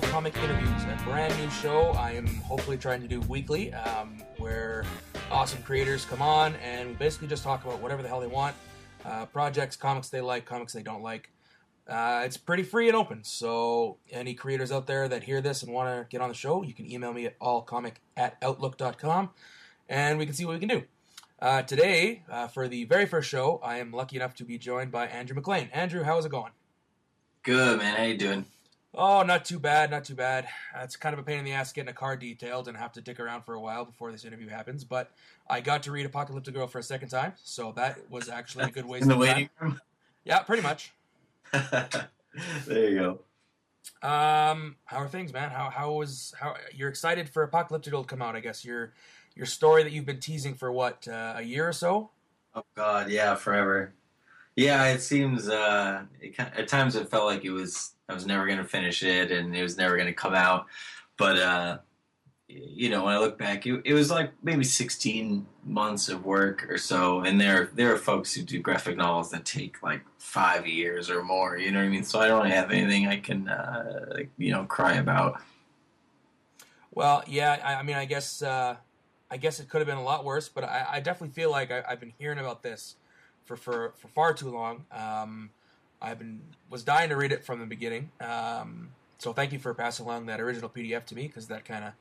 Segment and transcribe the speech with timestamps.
[0.00, 4.84] Comic Interviews, a brand new show I am hopefully trying to do weekly, um, where
[5.30, 8.54] awesome creators come on and basically just talk about whatever the hell they want
[9.04, 11.30] uh, projects, comics they like, comics they don't like.
[11.88, 15.72] Uh, it's pretty free and open, so any creators out there that hear this and
[15.72, 19.30] want to get on the show, you can email me at allcomic at outlook.com
[19.88, 20.84] and we can see what we can do.
[21.40, 24.90] Uh, today, uh, for the very first show, I am lucky enough to be joined
[24.90, 25.70] by Andrew MacLean.
[25.72, 26.52] Andrew, how is it going?
[27.42, 28.44] Good man, how you doing?
[29.00, 30.48] Oh, not too bad, not too bad.
[30.80, 33.00] It's kind of a pain in the ass getting a car detailed and have to
[33.00, 34.82] dick around for a while before this interview happens.
[34.82, 35.12] But
[35.48, 38.70] I got to read Apocalyptic Girl for a second time, so that was actually a
[38.70, 39.68] good waste In the waiting time.
[39.68, 39.80] room.
[40.24, 40.92] Yeah, pretty much.
[41.52, 43.20] there you go.
[44.06, 45.50] Um, how are things, man?
[45.50, 48.34] How how was how you're excited for Apocalyptic Girl to come out?
[48.34, 48.94] I guess your
[49.36, 52.10] your story that you've been teasing for what uh, a year or so.
[52.52, 53.92] Oh God, yeah, forever.
[54.58, 55.48] Yeah, it seems.
[55.48, 57.92] Uh, it, at times it felt like it was.
[58.08, 60.66] I was never going to finish it, and it was never going to come out.
[61.16, 61.78] But uh,
[62.48, 66.68] you know, when I look back, it, it was like maybe 16 months of work
[66.68, 67.20] or so.
[67.20, 71.22] And there, there are folks who do graphic novels that take like five years or
[71.22, 71.56] more.
[71.56, 72.02] You know what I mean?
[72.02, 75.40] So I don't have anything I can, uh, you know, cry about.
[76.90, 78.74] Well, yeah, I, I mean, I guess uh,
[79.30, 81.70] I guess it could have been a lot worse, but I, I definitely feel like
[81.70, 82.96] I, I've been hearing about this
[83.48, 84.84] for for, for far too long.
[84.92, 85.50] Um,
[86.00, 88.10] I've been was dying to read it from the beginning.
[88.20, 91.84] Um, so thank you for passing along that original PDF to me because that kind
[91.84, 91.92] of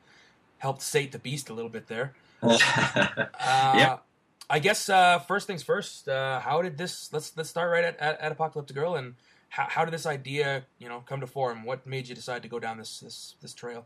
[0.60, 2.14] helped sate the beast a little bit there.
[2.44, 4.04] Uh, Yep.
[4.50, 6.08] I guess uh, first things first.
[6.08, 7.12] Uh, how did this?
[7.12, 9.16] Let's let's start right at, at, at Apocalyptic Girl and
[9.50, 11.66] how, how did this idea you know come to form?
[11.66, 13.86] What made you decide to go down this this this trail?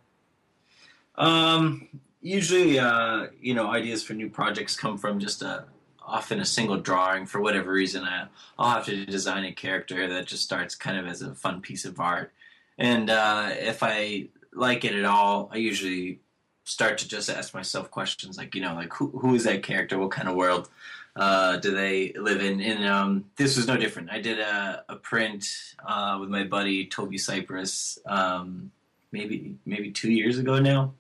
[1.16, 1.88] Um,
[2.22, 5.66] usually, uh, you know, ideas for new projects come from just a
[6.02, 7.26] often a single drawing.
[7.26, 11.08] For whatever reason, I, I'll have to design a character that just starts kind of
[11.08, 12.32] as a fun piece of art.
[12.78, 16.20] And uh, if I like it at all, I usually
[16.64, 19.98] start to just ask myself questions like, you know, like who who is that character?
[19.98, 20.70] What kind of world
[21.16, 22.62] uh, do they live in?
[22.62, 24.12] And um, this was no different.
[24.12, 25.48] I did a, a print
[25.86, 28.00] uh, with my buddy Toby Cypress.
[28.06, 28.72] Um,
[29.12, 30.94] maybe maybe two years ago now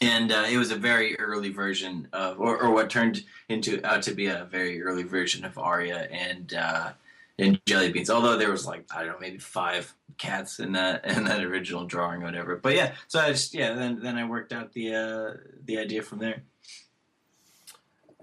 [0.00, 4.02] and uh, it was a very early version of, or, or what turned into out
[4.02, 6.92] to be a very early version of Aria and uh,
[7.38, 8.10] and Jelly Beans.
[8.10, 11.84] Although there was like I don't know, maybe five cats in that in that original
[11.84, 12.56] drawing or whatever.
[12.56, 15.34] But yeah, so I just yeah, then then I worked out the uh,
[15.64, 16.42] the idea from there.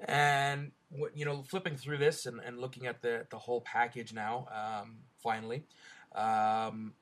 [0.06, 0.72] And
[1.14, 4.98] you know, flipping through this and, and looking at the the whole package now, um,
[5.22, 5.64] finally,
[6.16, 6.94] um,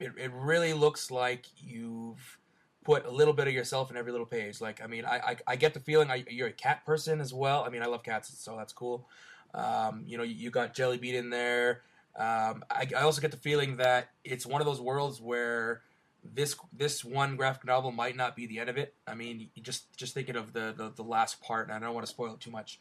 [0.00, 2.38] it it really looks like you've
[2.84, 4.60] put a little bit of yourself in every little page.
[4.60, 7.32] Like, I mean, I I, I get the feeling I, you're a cat person as
[7.32, 7.64] well.
[7.64, 9.06] I mean, I love cats, so that's cool.
[9.54, 11.82] Um, you know, you, you got Jelly Bean in there.
[12.16, 15.82] Um, I, I also get the feeling that it's one of those worlds where
[16.24, 18.94] this this one graphic novel might not be the end of it.
[19.06, 22.06] I mean, just just thinking of the the, the last part, and I don't want
[22.06, 22.78] to spoil it too much.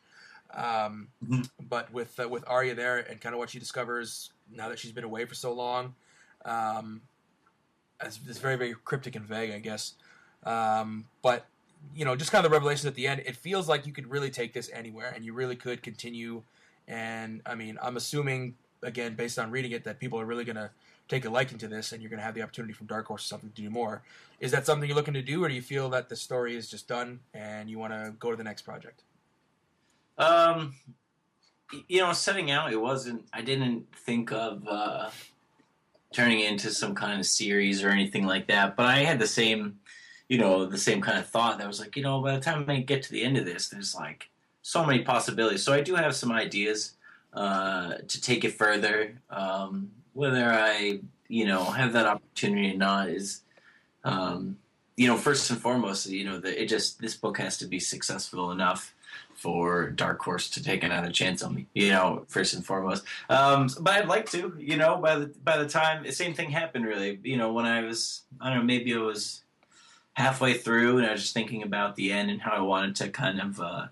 [0.53, 1.50] Um, Mhm.
[1.62, 4.91] But with uh, with Aria there, and kind of what she discovers now that she's
[4.91, 5.95] been away for so long,
[6.44, 7.01] um,
[8.03, 9.94] it's, it's very very cryptic and vague, I guess.
[10.44, 11.45] Um, but
[11.95, 14.09] you know, just kind of the revelations at the end, it feels like you could
[14.09, 16.44] really take this anywhere, and you really could continue.
[16.88, 20.56] And I mean, I'm assuming again, based on reading it, that people are really going
[20.56, 20.69] to
[21.07, 23.25] take a liking to this, and you're going to have the opportunity from Dark Horse
[23.25, 24.01] or something to do more.
[24.39, 26.69] Is that something you're looking to do, or do you feel that the story is
[26.69, 29.03] just done and you want to go to the next project?
[30.18, 30.75] Um,
[31.88, 33.25] you know, setting out, it wasn't.
[33.33, 35.09] I didn't think of uh,
[36.13, 38.75] turning into some kind of series or anything like that.
[38.75, 39.80] But I had the same,
[40.28, 41.58] you know, the same kind of thought.
[41.58, 43.69] That was like, you know, by the time I get to the end of this,
[43.69, 44.30] there's like
[44.62, 45.63] so many possibilities.
[45.63, 46.94] So I do have some ideas
[47.34, 49.22] uh, to take it further.
[49.30, 51.00] Um, whether I,
[51.30, 53.42] you know, have that opportunity or not is.
[54.04, 54.57] Um,
[54.98, 57.80] you know, first and foremost, you know, the, it just this book has to be
[57.80, 58.94] successful enough
[59.42, 61.68] for Dark Horse to take another chance on me.
[61.74, 63.04] You know, first and foremost.
[63.28, 64.56] Um, but I'd like to.
[64.60, 67.19] You know, by the by the time the same thing happened, really.
[67.24, 69.44] You know, when I was I don't know, maybe it was
[70.13, 73.10] halfway through, and I was just thinking about the end and how I wanted to
[73.10, 73.88] kind of uh,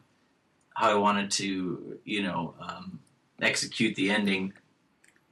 [0.76, 3.00] how I wanted to you know um,
[3.42, 4.54] execute the ending.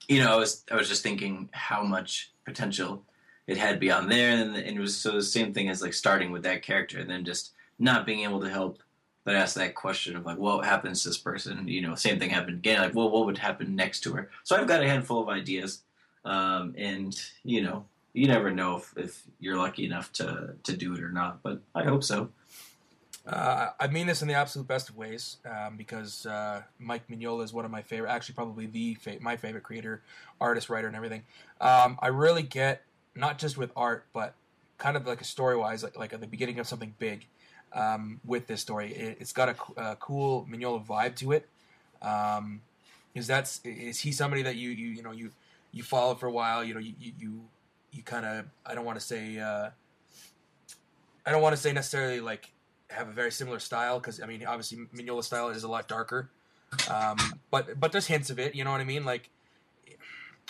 [0.07, 3.03] You know, I was I was just thinking how much potential
[3.45, 6.31] it had beyond there, and, and it was so the same thing as like starting
[6.31, 8.79] with that character, and then just not being able to help
[9.27, 11.67] but ask that question of like, what happens to this person?
[11.67, 12.79] You know, same thing happened again.
[12.79, 14.29] Like, well, what would happen next to her?
[14.45, 15.81] So I've got a handful of ideas,
[16.23, 17.13] um, and
[17.43, 17.83] you know,
[18.13, 21.43] you never know if, if you're lucky enough to to do it or not.
[21.43, 22.29] But I hope so.
[23.27, 27.43] Uh, I mean this in the absolute best of ways um, because uh, Mike Mignola
[27.43, 30.03] is one of my favorite, actually probably the fa- my favorite creator,
[30.39, 31.23] artist, writer, and everything.
[31.59, 32.83] Um, I really get
[33.13, 34.35] not just with art, but
[34.77, 37.27] kind of like a story wise, like like at the beginning of something big.
[37.73, 41.47] Um, with this story, it, has got a, a, cool Mignola vibe to it.
[42.01, 42.61] Um,
[43.13, 45.31] is that's is he somebody that you you you know you
[45.71, 46.63] you followed for a while?
[46.63, 47.41] You know you you
[47.91, 49.69] you, kind of I don't want to say uh,
[51.25, 52.51] I don't want to say necessarily like
[52.89, 56.29] have a very similar style because I mean obviously Mignola style is a lot darker,
[56.89, 57.17] um,
[57.51, 58.55] but but there's hints of it.
[58.55, 59.03] You know what I mean?
[59.03, 59.29] Like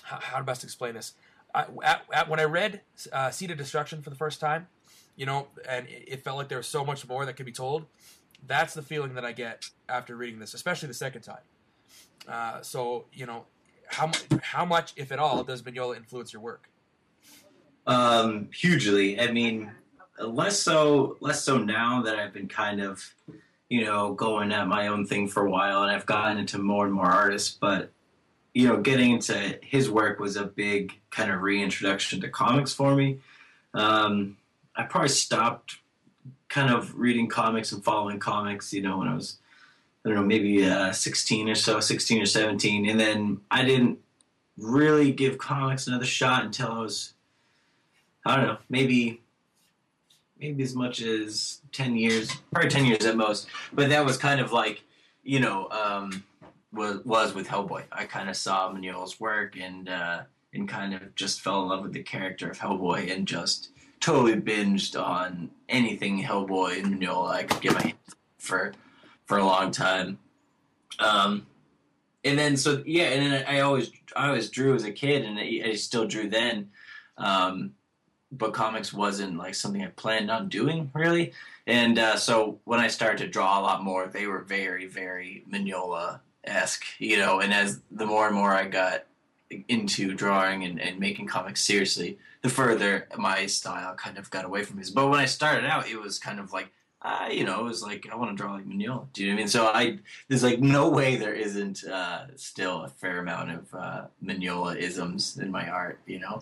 [0.03, 1.13] how, how to best explain this?
[1.83, 2.81] At, at, when I read
[3.11, 4.67] uh, Seed of Destruction for the first time,
[5.15, 7.51] you know, and it, it felt like there was so much more that could be
[7.51, 7.85] told.
[8.45, 11.41] That's the feeling that I get after reading this, especially the second time.
[12.27, 13.45] Uh, so you know,
[13.87, 14.11] how
[14.41, 16.69] how much, if at all, does Mignola influence your work?
[17.87, 19.19] Um, hugely.
[19.19, 19.71] I mean,
[20.19, 23.03] less so less so now that I've been kind of,
[23.69, 26.85] you know, going at my own thing for a while, and I've gotten into more
[26.85, 27.57] and more artists.
[27.59, 27.91] But
[28.57, 32.95] you know, getting into his work was a big kind of reintroduction to comics for
[32.95, 33.19] me.
[33.75, 34.35] Um,
[34.75, 35.77] I probably stopped
[36.49, 39.37] kind of reading comics and following comics, you know, when I was,
[40.03, 42.89] I don't know, maybe uh, 16 or so, 16 or 17.
[42.89, 43.99] And then I didn't
[44.57, 47.13] really give comics another shot until I was,
[48.25, 49.21] I don't know, maybe
[50.39, 53.49] maybe as much as 10 years, probably 10 years at most.
[53.71, 54.81] But that was kind of like,
[55.23, 56.23] you know, um,
[56.77, 57.83] was was with Hellboy.
[57.91, 60.21] I kind of saw Mignola's work and uh,
[60.53, 63.69] and kind of just fell in love with the character of Hellboy and just
[63.99, 68.73] totally binged on anything Hellboy and Mignola I could get my hands for
[69.25, 70.19] for a long time.
[70.99, 71.47] Um,
[72.23, 75.39] and then so yeah, and then I always I always drew as a kid, and
[75.39, 76.69] I, I still drew then.
[77.17, 77.73] Um,
[78.31, 81.31] but comics wasn't like something I planned on doing really.
[81.65, 85.43] And uh, so when I started to draw a lot more, they were very, very
[85.51, 87.39] Mignola esque, you know.
[87.39, 89.05] And as the more and more I got
[89.67, 94.63] into drawing and, and making comics seriously, the further my style kind of got away
[94.63, 94.91] from his.
[94.91, 96.69] But when I started out, it was kind of like,
[97.01, 99.07] uh, you know, it was like I want to draw like Mignola.
[99.13, 99.47] Do you know what I mean?
[99.47, 104.05] So I there's like no way there isn't uh, still a fair amount of uh,
[104.23, 106.41] Mignola isms in my art, you know.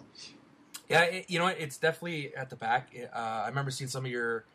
[0.90, 2.96] Yeah, it, you know, it's definitely at the back.
[2.96, 4.46] Uh, I remember seeing some of your.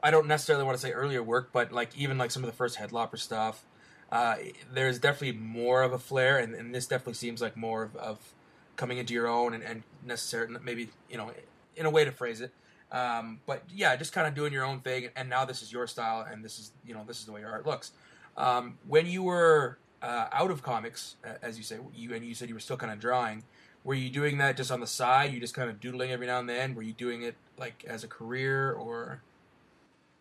[0.00, 2.56] I don't necessarily want to say earlier work, but like even like some of the
[2.56, 3.64] first Headlopper stuff
[4.10, 4.36] uh,
[4.72, 8.18] there's definitely more of a flair, and, and, this definitely seems like more of, of
[8.76, 11.30] coming into your own and, and necessary, maybe you know,
[11.76, 12.50] in a way to phrase it.
[12.90, 15.86] Um, but yeah, just kind of doing your own thing, and now this is your
[15.86, 17.92] style, and this is you know this is the way your art looks.
[18.36, 22.48] Um, when you were uh, out of comics, as you say, you and you said
[22.48, 23.44] you were still kind of drawing.
[23.84, 25.32] Were you doing that just on the side?
[25.32, 26.74] You just kind of doodling every now and then.
[26.74, 29.22] Were you doing it like as a career or?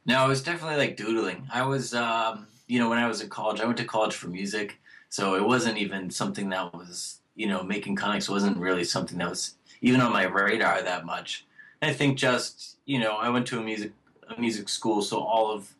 [0.05, 1.47] No, it was definitely like doodling.
[1.53, 4.27] I was um, you know, when I was in college, I went to college for
[4.27, 4.79] music,
[5.09, 9.29] so it wasn't even something that was, you know, making comics wasn't really something that
[9.29, 11.45] was even on my radar that much.
[11.81, 13.93] I think just, you know, I went to a music
[14.29, 15.73] a music school, so all of,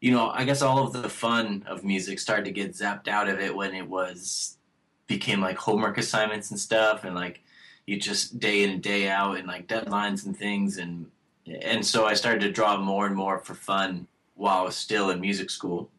[0.00, 3.28] you know, I guess all of the fun of music started to get zapped out
[3.28, 4.56] of it when it was
[5.06, 7.40] became like homework assignments and stuff, and like
[7.86, 11.06] you just day in and day out and like deadlines and things and
[11.62, 15.10] and so I started to draw more and more for fun while I was still
[15.10, 15.90] in music school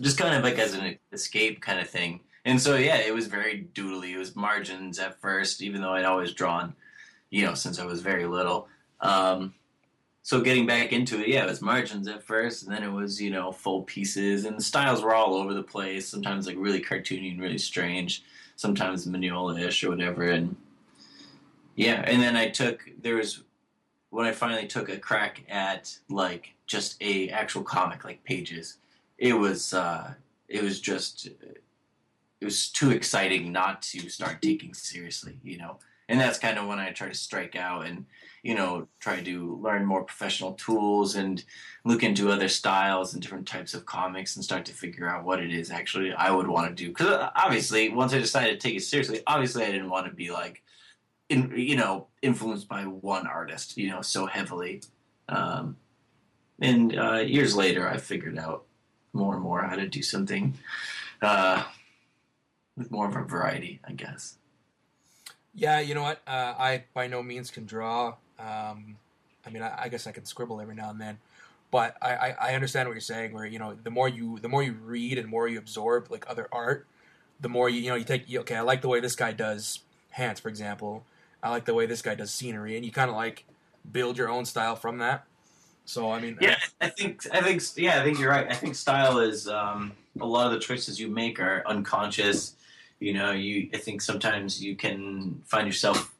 [0.00, 2.20] just kind of like as an escape kind of thing.
[2.44, 4.14] And so yeah, it was very doodly.
[4.14, 6.74] It was margins at first, even though I'd always drawn,
[7.30, 8.68] you know, since I was very little.
[9.00, 9.54] Um,
[10.22, 13.20] so getting back into it, yeah, it was margins at first, and then it was
[13.20, 16.08] you know full pieces, and the styles were all over the place.
[16.08, 18.24] Sometimes like really cartoony and really strange.
[18.56, 20.56] Sometimes Mignola-ish or whatever, and
[21.74, 22.02] yeah.
[22.06, 23.42] And then I took there was
[24.10, 28.78] when I finally took a crack at like just a actual comic, like pages
[29.18, 30.14] it was uh,
[30.48, 35.78] it was just it was too exciting not to start taking seriously, you know.
[36.08, 38.06] And that's kind of when I try to strike out and
[38.42, 41.42] you know try to learn more professional tools and
[41.84, 45.40] look into other styles and different types of comics and start to figure out what
[45.40, 46.88] it is actually I would want to do.
[46.90, 50.12] Because uh, obviously, once I decided to take it seriously, obviously I didn't want to
[50.12, 50.62] be like,
[51.28, 54.82] in, you know, influenced by one artist, you know, so heavily.
[55.28, 55.76] Um,
[56.60, 58.64] and uh, years later, I figured out
[59.16, 60.54] more and more how to do something
[61.22, 61.64] uh,
[62.76, 64.36] with more of a variety, I guess.
[65.54, 66.20] Yeah, you know what?
[66.26, 68.16] Uh, I by no means can draw.
[68.38, 68.96] Um,
[69.46, 71.18] I mean, I, I, guess I can scribble every now and then,
[71.70, 73.32] but I, I, I, understand what you're saying.
[73.32, 76.26] Where you know, the more you the more you read and more you absorb like
[76.28, 76.86] other art,
[77.40, 78.24] the more you you know you take.
[78.30, 79.80] Okay, I like the way this guy does
[80.10, 81.04] hands, for example.
[81.42, 83.44] I like the way this guy does scenery, and you kind of like
[83.90, 85.24] build your own style from that.
[85.86, 88.46] So I mean, yeah, I think I think yeah, I think you're right.
[88.50, 92.54] I think style is um, a lot of the choices you make are unconscious.
[92.98, 96.12] You know, you I think sometimes you can find yourself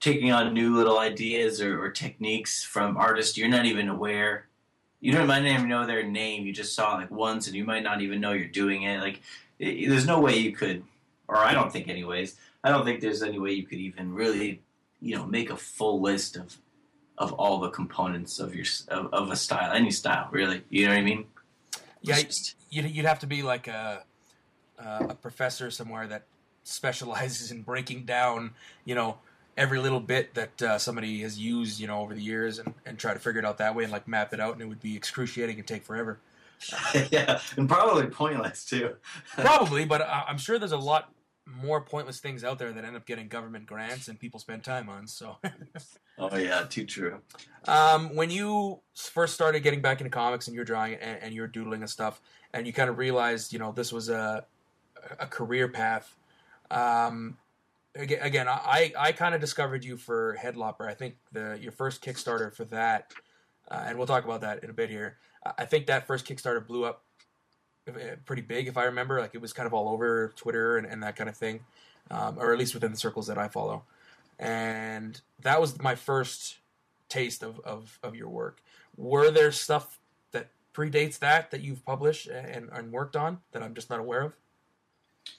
[0.00, 4.46] taking on new little ideas or, or techniques from artists you're not even aware.
[5.00, 6.46] You don't might not even know their name.
[6.46, 9.00] You just saw it like once, and you might not even know you're doing it.
[9.00, 9.20] Like,
[9.58, 10.82] it, there's no way you could,
[11.28, 12.36] or I don't think, anyways.
[12.64, 14.62] I don't think there's any way you could even really,
[15.00, 16.56] you know, make a full list of
[17.18, 20.62] of all the components of your of, of a style, any style, really.
[20.70, 21.24] You know what I mean?
[22.02, 22.20] Yeah,
[22.70, 24.04] you'd, you'd have to be like a
[24.78, 26.24] a professor somewhere that
[26.64, 28.50] specializes in breaking down,
[28.84, 29.18] you know,
[29.56, 32.98] every little bit that uh, somebody has used, you know, over the years, and, and
[32.98, 34.82] try to figure it out that way and like map it out, and it would
[34.82, 36.18] be excruciating and take forever.
[37.10, 38.96] yeah, and probably pointless too.
[39.36, 41.10] probably, but I'm sure there's a lot
[41.46, 44.88] more pointless things out there that end up getting government grants and people spend time
[44.88, 45.06] on.
[45.06, 45.36] So.
[46.18, 47.20] oh yeah, too true.
[47.68, 51.46] Um, when you first started getting back into comics and you're drawing and, and you're
[51.46, 52.20] doodling and stuff,
[52.52, 54.44] and you kind of realized, you know, this was a
[55.20, 56.16] a career path.
[56.70, 57.36] Um,
[57.94, 60.88] again, I I kind of discovered you for Headlopper.
[60.88, 63.12] I think the your first Kickstarter for that,
[63.70, 65.18] uh, and we'll talk about that in a bit here.
[65.58, 67.04] I think that first Kickstarter blew up
[68.24, 69.20] pretty big, if I remember.
[69.20, 71.60] Like it was kind of all over Twitter and, and that kind of thing,
[72.10, 73.82] um, or at least within the circles that I follow.
[74.38, 76.58] And that was my first
[77.08, 78.60] taste of, of, of your work.
[78.96, 79.98] Were there stuff
[80.32, 84.22] that predates that that you've published and, and worked on that I'm just not aware
[84.22, 84.36] of?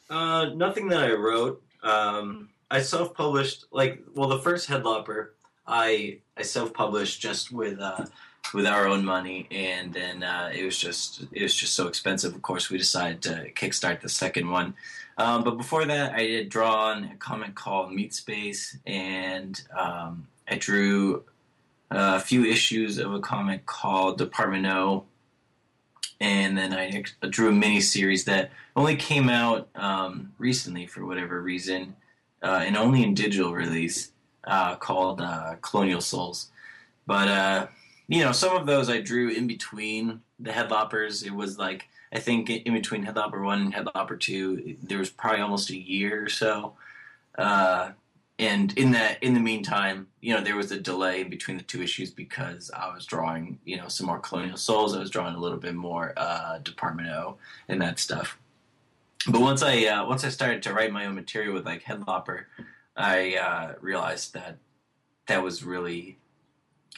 [0.10, 1.62] Uh, nothing that I wrote.
[1.84, 5.30] Um, I self-published like well, the first Headlopper
[5.66, 8.06] I I self-published just with uh,
[8.54, 12.36] with our own money, and then uh, it was just it was just so expensive.
[12.36, 14.74] Of course, we decided to kickstart the second one.
[15.18, 20.28] Um, but before that, I did draw on a comic called Meat Space, and um,
[20.48, 21.24] I drew
[21.90, 25.06] a few issues of a comic called Department O,
[26.20, 31.42] and then I drew a mini series that only came out um, recently for whatever
[31.42, 31.96] reason,
[32.44, 34.12] uh, and only in digital release,
[34.44, 36.50] uh, called uh, Colonial Souls.
[37.08, 37.68] But uh,
[38.08, 41.26] you know, some of those I drew in between the Headloppers.
[41.26, 45.42] It was like I think in between Headlopper one and Headlopper two, there was probably
[45.42, 46.74] almost a year or so.
[47.38, 47.92] Uh,
[48.40, 51.82] and in that, in the meantime, you know, there was a delay between the two
[51.82, 54.96] issues because I was drawing, you know, some more Colonial Souls.
[54.96, 57.38] I was drawing a little bit more uh, Department O
[57.68, 58.38] and that stuff.
[59.28, 62.46] But once I uh, once I started to write my own material with like Headlopper,
[62.96, 64.58] I uh, realized that
[65.26, 66.18] that was really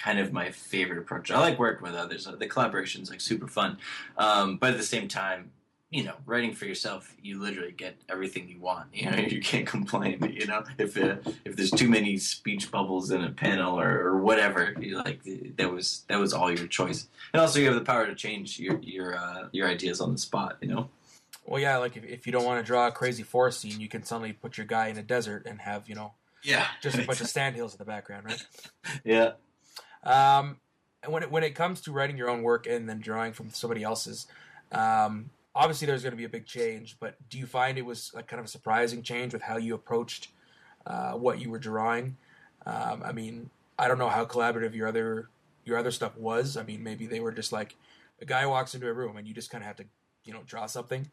[0.01, 1.31] kind of my favorite approach.
[1.31, 2.27] I like working with others.
[2.37, 3.77] The collaboration is like super fun,
[4.17, 5.51] um, but at the same time,
[5.91, 8.87] you know, writing for yourself, you literally get everything you want.
[8.93, 10.35] You know, you can't complain.
[10.39, 14.17] You know, if uh, if there's too many speech bubbles in a panel or, or
[14.19, 15.21] whatever, you like
[15.57, 17.07] that was that was all your choice.
[17.33, 20.19] And also, you have the power to change your your uh, your ideas on the
[20.19, 20.57] spot.
[20.61, 20.89] You know.
[21.45, 23.89] Well, yeah, like if, if you don't want to draw a crazy forest scene, you
[23.89, 26.13] can suddenly put your guy in a desert and have you know,
[26.43, 28.45] yeah, just a bunch of sandhills in the background, right?
[29.03, 29.31] yeah.
[30.03, 30.57] Um,
[31.03, 33.49] and when it, when it comes to writing your own work and then drawing from
[33.51, 34.27] somebody else's,
[34.71, 36.97] um, obviously there's going to be a big change.
[36.99, 39.75] But do you find it was like kind of a surprising change with how you
[39.75, 40.29] approached
[40.85, 42.17] uh, what you were drawing?
[42.65, 45.29] Um, I mean, I don't know how collaborative your other
[45.65, 46.57] your other stuff was.
[46.57, 47.75] I mean, maybe they were just like
[48.21, 49.85] a guy walks into a room and you just kind of have to
[50.25, 51.09] you know draw something.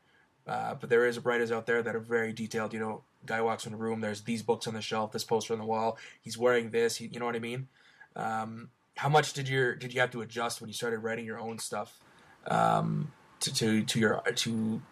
[0.46, 2.72] Uh, but there is writers out there that are very detailed.
[2.72, 4.00] You know, guy walks in a room.
[4.00, 5.98] There's these books on the shelf, this poster on the wall.
[6.20, 6.96] He's wearing this.
[6.96, 7.68] He, you know what I mean?
[8.16, 11.38] Um, how much did your did you have to adjust when you started writing your
[11.38, 11.98] own stuff
[12.46, 14.82] um, to, to to your to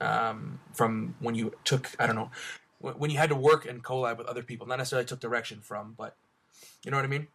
[0.00, 2.30] um, from when you took I don't know
[2.78, 5.94] when you had to work and collab with other people, not necessarily took direction from,
[5.96, 6.16] but
[6.84, 7.26] you know what I mean?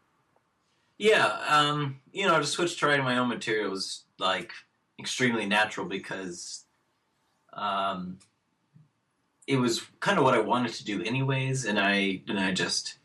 [0.98, 4.52] Yeah, um, you know, to switch to writing my own material was like
[5.00, 6.66] extremely natural because
[7.54, 8.20] um,
[9.48, 13.00] it was kind of what I wanted to do anyways, and I and I just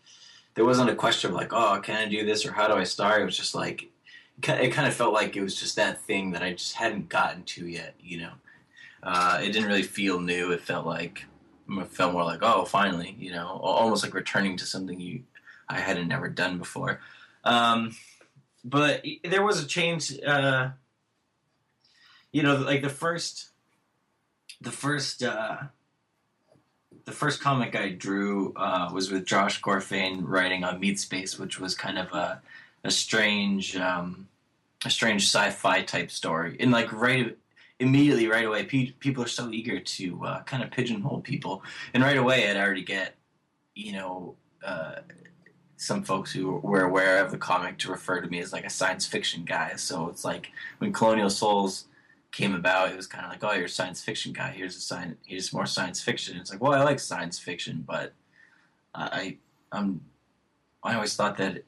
[0.56, 2.84] there wasn't a question of like, oh, can I do this or how do I
[2.84, 3.22] start?
[3.22, 3.90] It was just like,
[4.42, 7.44] it kind of felt like it was just that thing that I just hadn't gotten
[7.44, 8.32] to yet, you know.
[9.02, 10.50] Uh, it didn't really feel new.
[10.50, 11.26] It felt like,
[11.68, 15.22] it felt more like, oh, finally, you know, almost like returning to something you
[15.68, 17.00] I hadn't never done before.
[17.44, 17.94] Um,
[18.64, 20.18] but there was a change.
[20.20, 20.70] Uh,
[22.32, 23.50] you know, like the first,
[24.60, 25.58] the first uh,
[27.06, 31.58] the first comic I drew uh, was with Josh Gorfain writing on Meat Space, which
[31.58, 32.42] was kind of a
[32.84, 34.28] a strange um,
[34.84, 36.56] a strange sci-fi type story.
[36.60, 37.36] And like right
[37.78, 41.62] immediately right away, pe- people are so eager to uh, kind of pigeonhole people,
[41.94, 43.14] and right away I'd already get
[43.74, 44.34] you know.
[44.64, 44.96] Uh,
[45.78, 48.70] some folks who were aware of the comic to refer to me as like a
[48.70, 49.76] science fiction guy.
[49.76, 51.84] So it's like when Colonial Souls
[52.32, 54.50] came about, it was kind of like, oh, you're a science fiction guy.
[54.50, 55.16] Here's a science.
[55.26, 56.36] Here's more science fiction.
[56.36, 58.12] It's like, well, I like science fiction, but
[58.94, 59.38] I
[59.72, 60.00] I'm
[60.82, 61.64] I always thought that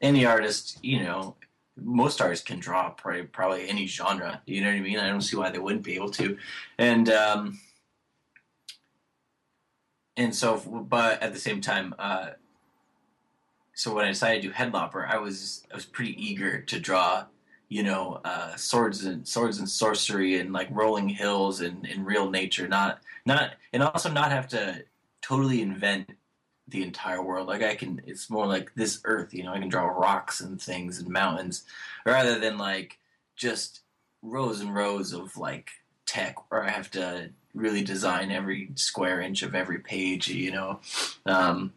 [0.00, 1.36] any artist, you know,
[1.76, 4.42] most artists can draw probably, probably any genre.
[4.46, 4.98] You know what I mean?
[4.98, 6.36] I don't see why they wouldn't be able to.
[6.78, 7.60] And um,
[10.16, 12.30] and so, but at the same time, uh,
[13.74, 17.26] so when I decided to do Headlopper, I was I was pretty eager to draw,
[17.70, 22.28] you know, uh, swords and swords and sorcery and like rolling hills and, and real
[22.28, 24.84] nature, not not and also not have to
[25.22, 26.10] totally invent
[26.66, 27.46] the entire world.
[27.46, 29.32] Like I can, it's more like this Earth.
[29.32, 31.64] You know, I can draw rocks and things and mountains,
[32.04, 32.98] rather than like
[33.36, 33.82] just
[34.20, 35.70] rows and rows of like
[36.06, 40.26] tech where I have to really design every square inch of every page.
[40.28, 40.80] You know,
[41.24, 41.72] um,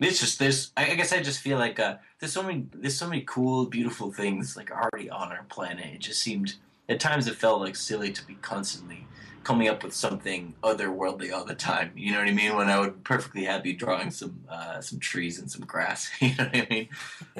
[0.00, 0.72] it's just there's.
[0.76, 4.12] I guess I just feel like uh, there's so many there's so many cool, beautiful
[4.12, 5.86] things like already on our planet.
[5.94, 6.54] It just seemed
[6.88, 9.06] at times it felt like silly to be constantly
[9.42, 11.92] coming up with something otherworldly all the time.
[11.94, 12.56] You know what I mean?
[12.56, 16.10] When I would perfectly happy drawing some uh, some trees and some grass.
[16.20, 16.88] You know what I mean?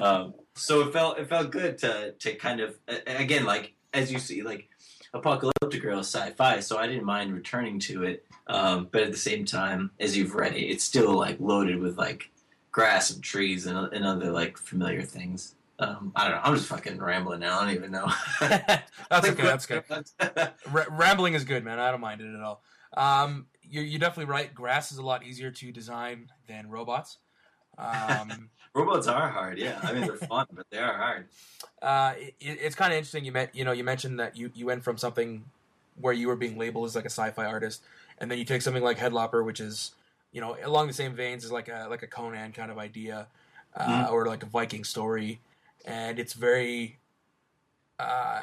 [0.01, 4.19] Um, so it felt it felt good to to kind of again like as you
[4.19, 4.69] see like
[5.13, 6.61] apocalyptic girl sci-fi.
[6.61, 8.25] So I didn't mind returning to it.
[8.47, 11.99] Um, but at the same time, as you've read it, it's still like loaded with
[11.99, 12.31] like
[12.77, 15.55] grass and trees and, and other like familiar things.
[15.79, 16.43] Um, I don't know.
[16.45, 17.59] I'm just fucking rambling now.
[17.59, 18.07] I don't even know.
[18.41, 19.43] that's okay.
[19.43, 19.83] That's good.
[20.21, 21.79] R- rambling is good, man.
[21.79, 22.63] I don't mind it at all.
[22.95, 24.55] Um, you're, you're definitely right.
[24.55, 27.17] Grass is a lot easier to design than robots.
[27.79, 29.57] Um, robots are hard.
[29.57, 31.29] Yeah, I mean they're fun, but they are hard.
[31.81, 33.25] Uh, it, it's kind of interesting.
[33.25, 35.47] You met, you know, you mentioned that you, you went from something
[35.99, 37.83] where you were being labeled as like a sci-fi artist,
[38.19, 39.93] and then you take something like Headlopper, which is
[40.37, 43.27] you know along the same veins as like a like a Conan kind of idea,
[43.75, 44.15] uh, mm-hmm.
[44.15, 45.41] or like a Viking story
[45.87, 46.99] and it's very
[47.99, 48.43] uh,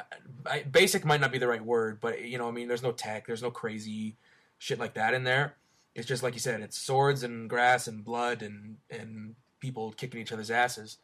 [0.70, 3.26] basic might not be the right word, but you know, I mean, there's no tech,
[3.26, 4.16] there's no crazy
[4.58, 5.54] shit like that in there.
[5.94, 10.20] It's just like you said, it's swords and grass and blood and and people kicking
[10.20, 10.98] each other's asses,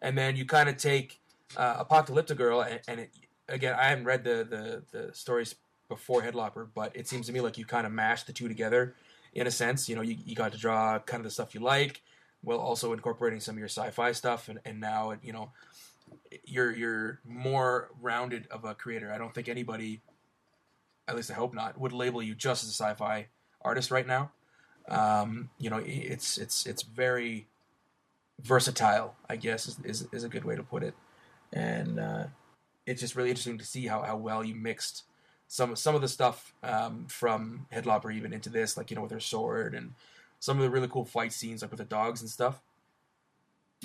[0.00, 1.18] and then you kind of take
[1.56, 3.10] uh, Apocalyptic Girl and, and it,
[3.48, 4.46] again, I haven't read the,
[4.92, 5.56] the the stories
[5.88, 8.94] before Headlopper, but it seems to me like you kind of mashed the two together
[9.36, 9.88] in a sense.
[9.88, 12.02] You know, you, you got to draw kind of the stuff you like,
[12.42, 15.50] while also incorporating some of your sci-fi stuff, and, and now you know
[16.44, 19.12] you're you're more rounded of a creator.
[19.12, 20.00] I don't think anybody,
[21.06, 23.26] at least I hope not, would label you just as a sci-fi
[23.62, 24.30] artist right now.
[24.88, 27.46] Um, you know, it's it's it's very
[28.40, 29.14] versatile.
[29.28, 30.94] I guess is is, is a good way to put it,
[31.52, 32.24] and uh,
[32.86, 35.02] it's just really interesting to see how, how well you mixed
[35.48, 39.12] some some of the stuff um, from Headlopper even into this, like you know with
[39.12, 39.92] her sword and
[40.40, 42.60] some of the really cool fight scenes, like with the dogs and stuff.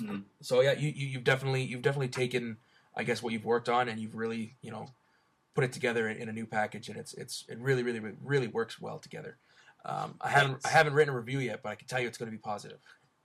[0.00, 0.20] Mm-hmm.
[0.40, 2.56] So yeah, you, you have definitely you've definitely taken
[2.96, 4.88] I guess what you've worked on and you've really you know
[5.54, 8.48] put it together in, in a new package and it's it's it really really really
[8.48, 9.36] works well together.
[9.84, 12.18] Um, I haven't I haven't written a review yet, but I can tell you it's
[12.18, 12.78] going to be positive.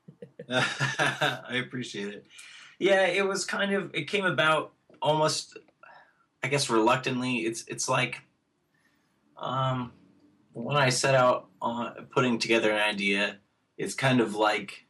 [0.49, 2.25] I appreciate it.
[2.79, 5.57] Yeah, it was kind of it came about almost
[6.43, 7.39] I guess reluctantly.
[7.39, 8.21] It's it's like
[9.37, 9.91] um,
[10.53, 13.37] when I set out on putting together an idea,
[13.77, 14.87] it's kind of like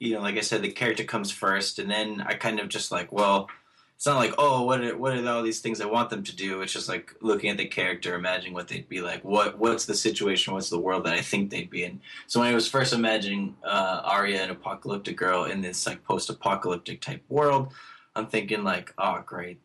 [0.00, 2.90] you know, like I said, the character comes first, and then I kind of just
[2.90, 3.48] like, well,
[3.96, 6.34] it's not like, oh, what are, what are all these things I want them to
[6.34, 6.62] do?
[6.62, 9.22] It's just like looking at the character, imagining what they'd be like.
[9.22, 10.54] What what's the situation?
[10.54, 12.00] What's the world that I think they'd be in?
[12.26, 17.02] So when I was first imagining uh, Aria, an apocalyptic girl, in this like post-apocalyptic
[17.02, 17.74] type world,
[18.16, 19.60] I'm thinking like, oh, great.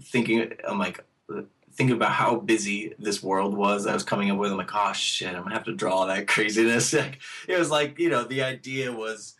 [0.00, 1.04] Thinking, I'm like,
[1.74, 4.52] thinking about how busy this world was I was coming up with.
[4.52, 6.94] I'm like, oh shit, I'm gonna have to draw all that craziness.
[7.48, 9.34] it was like, you know, the idea was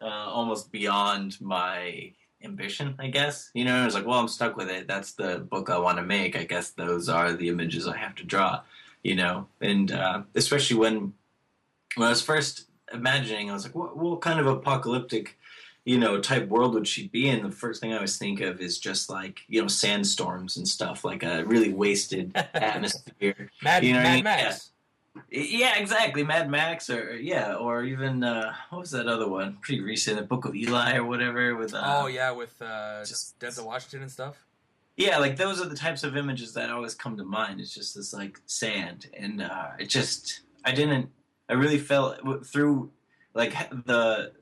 [0.00, 3.50] uh, almost beyond my ambition, I guess.
[3.54, 4.86] You know, I was like, well, I'm stuck with it.
[4.86, 6.36] That's the book I want to make.
[6.36, 8.60] I guess those are the images I have to draw.
[9.02, 11.12] You know, and uh, especially when
[11.94, 15.37] when I was first imagining, I was like, what, what kind of apocalyptic,
[15.88, 17.42] you know, type world would she be in?
[17.42, 21.02] The first thing I always think of is just like you know sandstorms and stuff,
[21.02, 23.50] like a really wasted atmosphere.
[23.62, 24.72] Mad, you know Mad Max.
[25.30, 26.22] Yeah, exactly.
[26.24, 29.56] Mad Max, or yeah, or even uh, what was that other one?
[29.62, 31.56] Pretty recent, the Book of Eli, or whatever.
[31.56, 34.36] With uh, oh yeah, with uh, just Denzel Washington and stuff.
[34.98, 37.60] Yeah, like those are the types of images that always come to mind.
[37.60, 41.08] It's just this like sand, and uh, it just I didn't.
[41.48, 42.90] I really felt through
[43.32, 43.54] like
[43.86, 44.32] the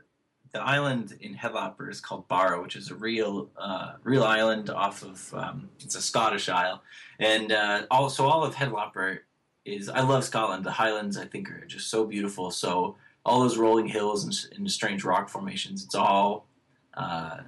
[0.53, 5.03] the island in Headlopper is called Barra, which is a real uh, real island off
[5.03, 6.83] of um, it's a Scottish isle,
[7.19, 9.21] and uh, also all of Headlopper
[9.65, 10.65] is I love Scotland.
[10.65, 12.51] The Highlands I think are just so beautiful.
[12.51, 16.47] So all those rolling hills and, and strange rock formations, it's all
[16.95, 17.39] uh,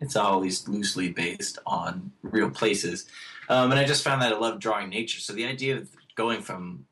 [0.00, 3.06] it's all loosely based on real places.
[3.48, 5.20] Um, and I just found that I love drawing nature.
[5.20, 6.86] So the idea of going from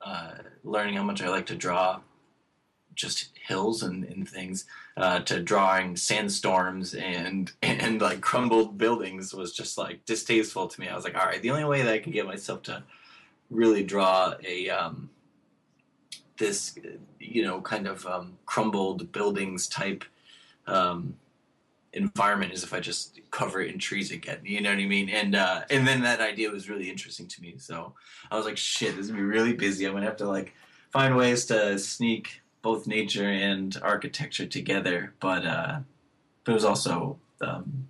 [0.00, 0.32] uh,
[0.64, 2.00] learning how much I like to draw
[2.98, 9.54] just hills and, and things uh, to drawing sandstorms and and like crumbled buildings was
[9.54, 10.88] just like distasteful to me.
[10.88, 12.82] I was like, all right, the only way that I can get myself to
[13.50, 15.08] really draw a um,
[16.36, 16.76] this
[17.18, 20.04] you know kind of um, crumbled buildings type
[20.66, 21.14] um,
[21.92, 24.40] environment is if I just cover it in trees again.
[24.44, 25.08] You know what I mean?
[25.08, 27.54] And uh, and then that idea was really interesting to me.
[27.58, 27.94] So
[28.30, 29.86] I was like, shit, this is gonna be really busy.
[29.86, 30.52] I'm gonna have to like
[30.90, 35.14] find ways to sneak both nature and architecture together.
[35.20, 35.78] But uh,
[36.44, 37.88] but it was also um,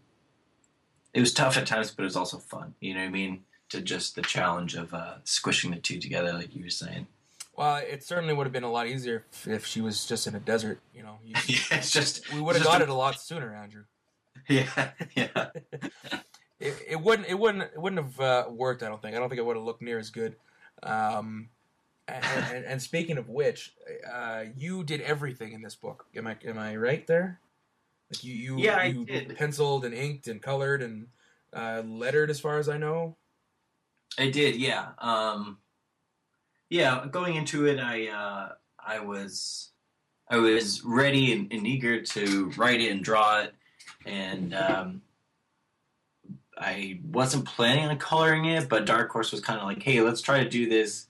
[1.14, 2.74] it was tough at times, but it was also fun.
[2.80, 3.44] You know what I mean?
[3.70, 7.06] To just the challenge of uh, squishing the two together, like you were saying.
[7.56, 10.38] Well, it certainly would have been a lot easier if, she was just in a
[10.38, 10.80] desert.
[10.94, 13.54] You know, you, yeah, it's just we would have got a- it a lot sooner,
[13.54, 13.84] Andrew.
[14.48, 15.48] Yeah, yeah.
[16.60, 17.28] It, it wouldn't.
[17.28, 17.62] It wouldn't.
[17.62, 18.82] It wouldn't have uh, worked.
[18.82, 19.14] I don't think.
[19.14, 20.34] I don't think it would have looked near as good.
[20.82, 21.50] Um,
[22.08, 23.74] and, and, speaking of which,
[24.10, 26.06] uh, you did everything in this book.
[26.16, 26.36] Am I?
[26.46, 27.40] Am I right there?
[28.10, 29.36] Like you, you, Yeah, I you did.
[29.36, 31.08] penciled and inked and colored and
[31.52, 33.16] uh, lettered, as far as I know.
[34.18, 34.88] I did, yeah.
[34.98, 35.58] Um,
[36.70, 39.70] yeah, going into it, I uh, I was
[40.28, 43.54] I was ready and, and eager to write it and draw it,
[44.06, 45.02] and um,
[46.56, 50.20] I wasn't planning on coloring it, but Dark Horse was kind of like, "Hey, let's
[50.20, 51.06] try to do this,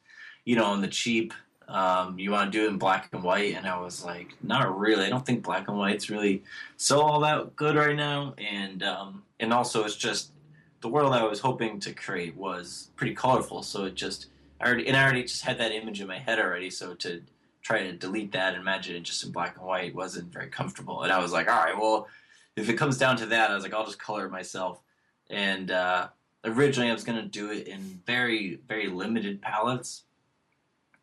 [0.48, 1.34] you know, on the cheap.
[1.68, 4.78] Um, you want to do it in black and white?" And I was like, "Not
[4.78, 5.04] really.
[5.04, 6.42] I don't think black and white's really
[6.78, 10.32] so all that good right now." And um, and also, it's just
[10.80, 14.88] the world I was hoping to create was pretty colorful, so it just I already
[14.88, 16.70] and I already just had that image in my head already.
[16.70, 17.22] So to
[17.60, 21.02] try to delete that and imagine it just in black and white wasn't very comfortable.
[21.02, 22.08] And I was like, all right, well,
[22.56, 24.80] if it comes down to that, I was like, I'll just color it myself.
[25.28, 26.08] And uh,
[26.46, 30.04] originally, I was going to do it in very very limited palettes.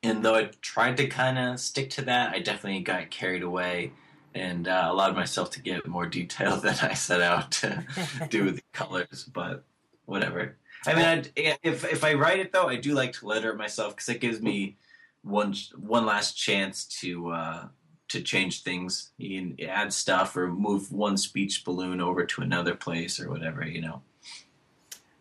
[0.05, 3.91] And though I tried to kind of stick to that, I definitely got carried away
[4.35, 7.83] and uh, allowed myself to get more detail than I set out to
[8.29, 9.63] do with the colors, but
[10.05, 10.57] whatever.
[10.85, 13.57] I mean, I'd, if if I write it though, I do like to letter it
[13.57, 14.77] myself because it gives me
[15.23, 17.67] one one last chance to uh,
[18.09, 19.11] to change things.
[19.17, 23.65] You can add stuff or move one speech balloon over to another place or whatever.
[23.65, 24.01] You know.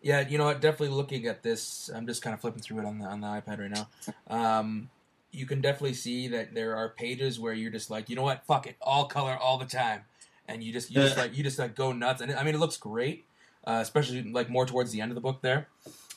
[0.05, 0.61] Yeah, you know what?
[0.61, 3.27] Definitely looking at this, I'm just kind of flipping through it on the on the
[3.27, 3.87] iPad right now.
[4.27, 4.91] Um,
[5.31, 8.45] you can definitely see that there are pages where you're just like, you know what?
[8.45, 10.01] Fuck it, all color all the time,
[10.47, 12.21] and you just you just like you just like go nuts.
[12.21, 13.25] And I mean, it looks great,
[13.65, 15.69] uh, especially like more towards the end of the book there.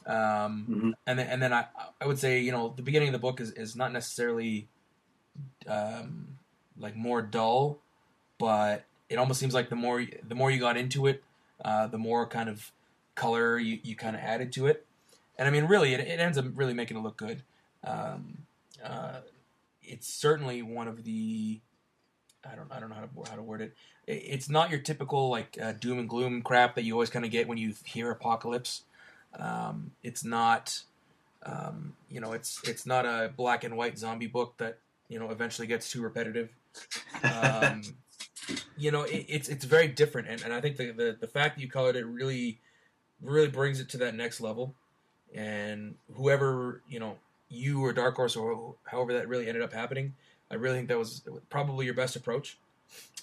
[0.04, 0.92] Um, Mhm.
[1.06, 3.40] and then and then I I would say you know the beginning of the book
[3.40, 4.68] is is not necessarily
[5.66, 6.36] um,
[6.78, 7.78] like more dull,
[8.36, 11.24] but it almost seems like the more the more you got into it,
[11.64, 12.70] uh, the more kind of
[13.18, 14.86] color you, you kind of added to it.
[15.38, 17.42] And I mean, really, it, it ends up really making it look good.
[17.84, 18.38] Um,
[18.84, 19.20] uh,
[19.82, 21.60] it's certainly one of the
[22.50, 23.74] I don't I don't know how to how to word it.
[24.06, 27.24] It- It's not your typical like uh, doom and gloom crap that you always kind
[27.24, 28.82] of get when you hear apocalypse.
[29.38, 30.82] Um, it's not
[31.44, 34.78] um, you know it's it's not a black and white zombie book that
[35.08, 36.50] you know eventually gets too repetitive.
[37.22, 37.82] Um,
[38.76, 41.56] you know it, it's it's very different, and, and I think the, the the fact
[41.56, 42.58] that you colored it really
[43.22, 44.74] really brings it to that next level.
[45.34, 47.16] And whoever you know
[47.48, 50.14] you or Dark Horse or however that really ended up happening,
[50.50, 52.58] I really think that was probably your best approach.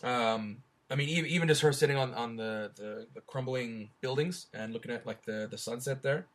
[0.03, 0.57] Um,
[0.89, 4.71] I mean, even, even just her sitting on, on the, the, the crumbling buildings and
[4.71, 6.27] looking at like the, the sunset there,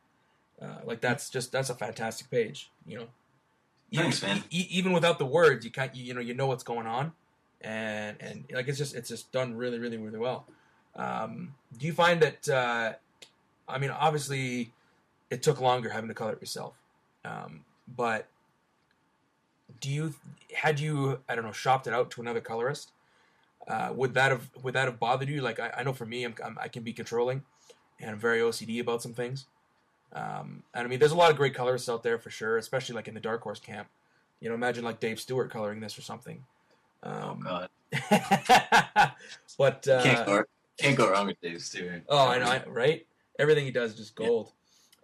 [0.61, 2.69] uh, like that's just that's a fantastic page.
[2.85, 3.07] You know,
[3.91, 4.43] even, Thanks, man.
[4.49, 7.13] e- even without the words, you can't you, you know you know what's going on,
[7.61, 10.45] and and like it's just it's just done really really really well.
[10.95, 12.49] Um, do you find that?
[12.49, 12.93] Uh,
[13.71, 14.71] I mean, obviously,
[15.29, 16.73] it took longer having to color it yourself,
[17.25, 18.27] um, but
[19.79, 20.13] do you
[20.55, 22.91] had you I don't know shopped it out to another colorist?
[23.67, 25.41] Uh, would that have would that have bothered you?
[25.41, 27.43] Like I, I know for me, I'm, I'm, I can be controlling,
[27.99, 29.45] and I'm very OCD about some things.
[30.13, 32.95] Um, and I mean, there's a lot of great colorists out there for sure, especially
[32.95, 33.87] like in the Dark Horse camp.
[34.41, 36.43] You know, imagine like Dave Stewart coloring this or something.
[37.03, 37.69] Oh Um, God,
[39.57, 40.43] but uh, can't go
[40.77, 42.03] can't go wrong with Dave Stewart.
[42.09, 43.05] Oh, I know, I- right?
[43.41, 44.51] Everything he does is just gold.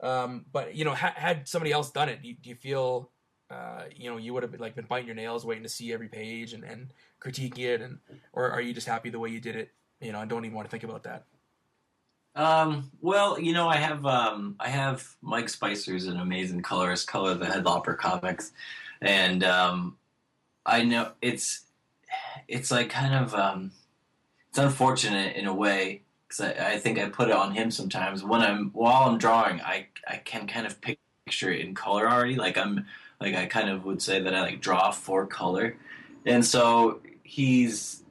[0.01, 3.09] Um, but you know, ha- had somebody else done it, do you, do you feel,
[3.49, 5.91] uh, you know, you would have been, like been biting your nails, waiting to see
[5.91, 7.97] every page and, and critiquing it, and
[8.31, 9.71] or are you just happy the way you did it?
[9.99, 11.25] You know, I don't even want to think about that.
[12.35, 17.07] Um, well, you know, I have um, I have Mike Spicer, who's an amazing colorist,
[17.07, 18.51] color the Headlopper comics,
[19.01, 19.97] and um,
[20.63, 21.65] I know it's
[22.47, 23.71] it's like kind of um,
[24.49, 28.23] it's unfortunate in a way because I, I think I put it on him sometimes
[28.23, 32.35] when I'm while I'm drawing, I I can kind of picture it in color already.
[32.35, 32.85] Like I'm
[33.21, 35.77] like I kind of would say that I like draw for color,
[36.25, 38.03] and so he's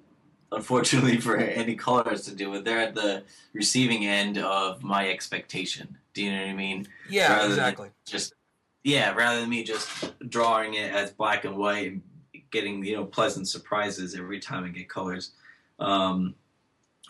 [0.53, 5.99] unfortunately for any colors to do it, they're at the receiving end of my expectation.
[6.15, 6.89] Do you know what I mean?
[7.11, 7.91] Yeah, Rather exactly.
[8.07, 8.35] Just
[8.83, 12.03] yeah, rather than me just drawing it as black and white and
[12.51, 15.33] getting you know pleasant surprises every time I get colors.
[15.79, 16.35] Um,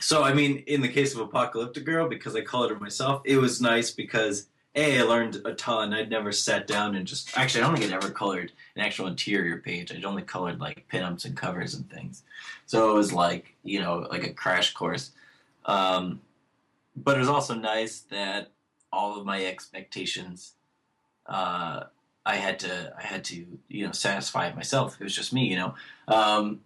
[0.00, 3.38] so I mean, in the case of Apocalyptic Girl, because I colored her myself, it
[3.38, 5.94] was nice because a I learned a ton.
[5.94, 9.06] I'd never sat down and just actually I don't think I'd ever colored an actual
[9.06, 9.90] interior page.
[9.90, 12.22] I'd only colored like pinups and covers and things.
[12.66, 15.12] So it was like you know like a crash course.
[15.64, 16.20] Um,
[16.94, 18.50] but it was also nice that
[18.92, 20.52] all of my expectations
[21.26, 21.84] uh,
[22.24, 24.96] I had to I had to you know satisfy myself.
[25.00, 25.74] It was just me, you know.
[26.08, 26.60] Um,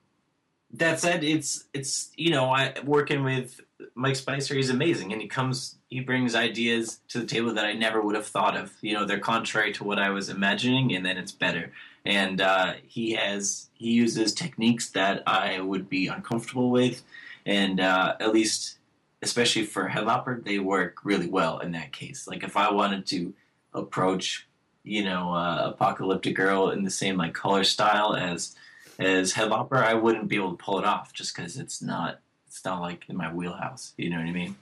[0.74, 3.60] that said, it's it's you know I working with
[3.94, 4.54] Mike Spicer.
[4.54, 8.14] He's amazing, and he comes he brings ideas to the table that I never would
[8.14, 8.72] have thought of.
[8.80, 11.72] You know, they're contrary to what I was imagining, and then it's better.
[12.04, 17.02] And uh, he has he uses techniques that I would be uncomfortable with,
[17.44, 18.78] and uh, at least
[19.22, 22.26] especially for Headlopper, they work really well in that case.
[22.26, 23.34] Like if I wanted to
[23.74, 24.46] approach
[24.82, 28.54] you know uh, apocalyptic girl in the same like color style as
[29.00, 32.64] as headlopper i wouldn't be able to pull it off just because it's not it's
[32.64, 34.54] not like in my wheelhouse you know what i mean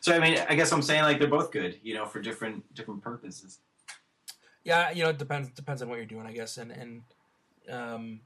[0.00, 2.62] so i mean i guess i'm saying like they're both good you know for different
[2.74, 3.58] different purposes
[4.64, 6.58] Yeah, you know, it depends depends on what you're doing, I guess.
[6.58, 7.02] And and
[7.70, 8.20] um,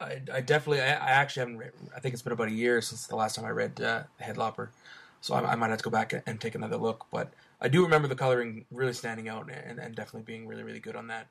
[0.00, 1.58] I, I definitely, I, I actually haven't.
[1.58, 4.04] Read, I think it's been about a year since the last time I read uh,
[4.20, 4.68] Headlopper,
[5.20, 7.06] so I, I might have to go back and take another look.
[7.10, 10.80] But I do remember the coloring really standing out and, and definitely being really really
[10.80, 11.26] good on that.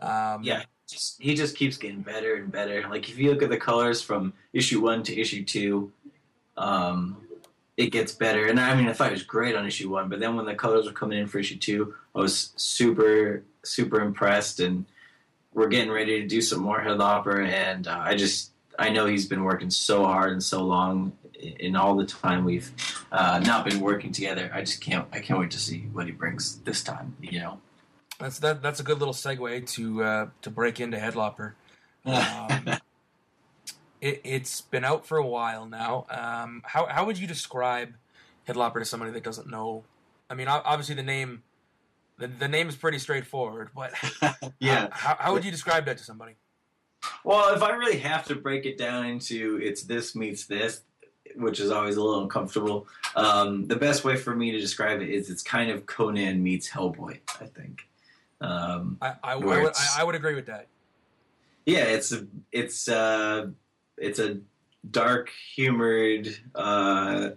[0.00, 2.88] Um, yeah just he just keeps getting better and better.
[2.88, 5.92] Like if you look at the colors from issue one to issue two
[6.56, 7.18] um
[7.76, 8.46] it gets better.
[8.46, 10.54] And i mean i thought it was great on issue one but then when the
[10.54, 14.60] colors were coming in for issue two i was super super impressed.
[14.60, 14.86] And
[15.52, 19.26] we're getting ready to do some more headlopper and uh, i just i know he's
[19.26, 22.70] been working so hard and so long in all the time we've
[23.12, 24.50] uh, not been working together.
[24.54, 27.58] I just can't i can't wait to see what he brings this time you know
[28.18, 28.62] That's that.
[28.62, 31.52] That's a good little segue to uh, to break into Headlopper.
[32.06, 32.78] Um,
[34.00, 36.06] it, it's been out for a while now.
[36.08, 37.94] Um, how how would you describe
[38.46, 39.84] Headlopper to somebody that doesn't know?
[40.30, 41.42] I mean, obviously the name,
[42.18, 43.92] the, the name is pretty straightforward, but
[44.60, 46.34] yeah how, how would you describe that to somebody?
[47.24, 50.82] Well, if I really have to break it down into it's this meets this,
[51.34, 55.10] which is always a little uncomfortable, um, the best way for me to describe it
[55.10, 57.18] is it's kind of Conan meets Hellboy.
[57.40, 57.88] I think.
[58.40, 60.66] Um, I I, I would I, would agree with that.
[61.64, 63.48] yeah, it's a it's uh
[63.96, 64.38] it's a
[64.90, 67.30] dark humored uh,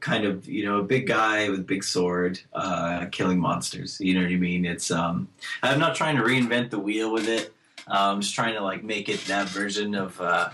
[0.00, 4.00] kind of you know a big guy with a big sword uh, killing monsters.
[4.00, 4.64] You know what I mean?
[4.64, 5.28] It's um
[5.62, 7.52] I'm not trying to reinvent the wheel with it.
[7.88, 10.50] Uh, I'm just trying to like make it that version of uh,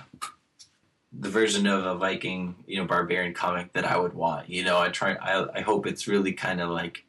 [1.19, 4.49] the version of a Viking you know barbarian comic that I would want.
[4.49, 7.05] You know, I try I I hope it's really kind of like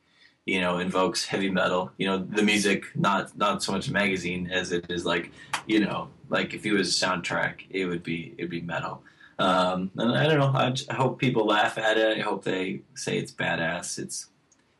[0.45, 1.91] you know invokes heavy metal.
[1.97, 5.31] You know the music not not so much a magazine as it is like
[5.67, 9.03] you know like if it was a soundtrack it would be it'd be metal.
[9.39, 10.53] Um and i don't know.
[10.89, 12.17] I hope people laugh at it.
[12.17, 13.99] I hope they say it's badass.
[13.99, 14.27] It's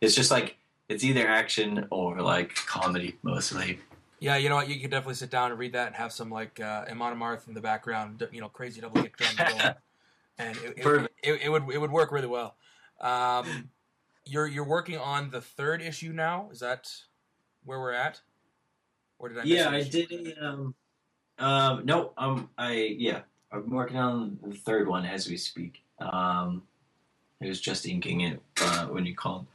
[0.01, 0.57] it's just like
[0.89, 3.79] it's either action or like comedy mostly.
[4.19, 4.69] Yeah, you know what?
[4.69, 7.47] You could definitely sit down and read that and have some like uh, Amon Amarth
[7.49, 9.35] in the background, you know, crazy double kick drum
[10.37, 12.55] and it, it, it, it would it would work really well.
[13.01, 13.69] Um,
[14.25, 16.49] you're you're working on the third issue now.
[16.51, 16.89] Is that
[17.65, 18.21] where we're at?
[19.19, 19.43] Or did I?
[19.43, 20.75] yeah i did a um
[21.39, 23.21] um no um i yeah
[23.53, 26.61] i'm working on the third one as we speak um
[27.41, 29.45] i was just inking it uh, when you called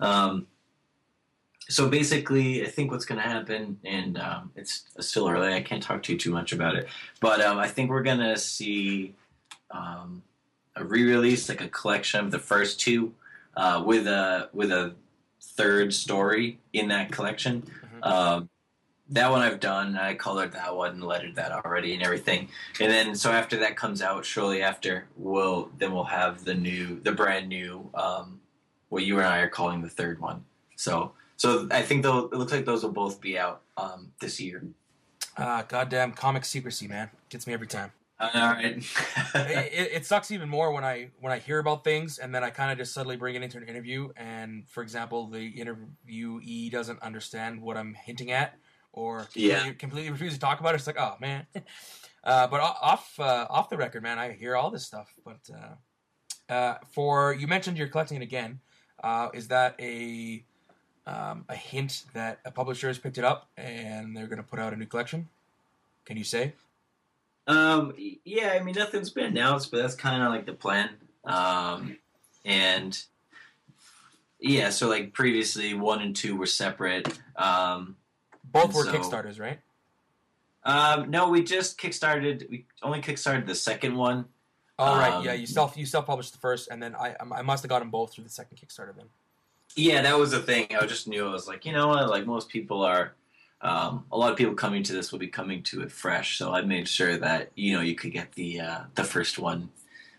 [0.00, 0.48] um
[1.68, 5.84] so basically i think what's going to happen and um, it's still early i can't
[5.84, 6.88] talk to you too much about it
[7.20, 9.14] but um, i think we're going to see
[9.70, 10.20] um,
[10.74, 13.14] a re-release like a collection of the first two
[13.56, 14.94] uh, with a with a
[15.40, 18.06] third story in that collection Mhm.
[18.06, 18.48] um,
[19.10, 19.96] that one I've done.
[19.98, 22.48] I colored that one, and lettered that already, and everything.
[22.80, 26.98] And then, so after that comes out, shortly after, we'll then we'll have the new,
[27.00, 28.40] the brand new, um,
[28.88, 30.44] what you and I are calling the third one.
[30.76, 32.26] So, so I think they'll.
[32.26, 34.64] It looks like those will both be out um, this year.
[35.36, 37.92] Ah, goddamn comic secrecy, man, gets me every time.
[38.22, 38.76] All right.
[38.76, 38.84] it,
[39.34, 42.50] it, it sucks even more when I when I hear about things and then I
[42.50, 47.02] kind of just suddenly bring it into an interview and, for example, the interviewee doesn't
[47.02, 48.56] understand what I'm hinting at
[48.92, 49.72] or completely, Yeah.
[49.72, 50.78] completely refuses to talk about it.
[50.78, 51.46] It's like, oh man.
[52.24, 55.12] Uh, but off uh, off the record, man, I hear all this stuff.
[55.24, 58.60] But uh, uh, for you mentioned you're collecting it again.
[59.02, 60.44] Uh, is that a
[61.04, 64.60] um, a hint that a publisher has picked it up and they're going to put
[64.60, 65.28] out a new collection?
[66.04, 66.52] Can you say?
[67.46, 67.92] Um,
[68.24, 70.90] yeah, I mean nothing's been announced, but that's kind of like the plan.
[71.24, 71.96] Um,
[72.44, 72.98] and
[74.40, 77.18] yeah, so like previously, one and two were separate.
[77.36, 77.96] Um,
[78.44, 79.58] Both were So- Kickstarters, right?
[80.64, 82.48] um, no, we just kickstarted.
[82.48, 84.26] We only kickstarted the second one.
[84.78, 85.32] Oh right, Um, yeah.
[85.32, 87.90] You self you self published the first, and then I I must have got them
[87.90, 88.94] both through the second Kickstarter.
[88.96, 89.06] Then
[89.76, 90.68] Yeah, that was the thing.
[90.80, 92.08] I just knew I was like, you know what?
[92.08, 93.14] Like most people are,
[93.62, 96.36] um, a lot of people coming to this will be coming to it fresh.
[96.36, 99.70] So I made sure that you know you could get the uh, the first one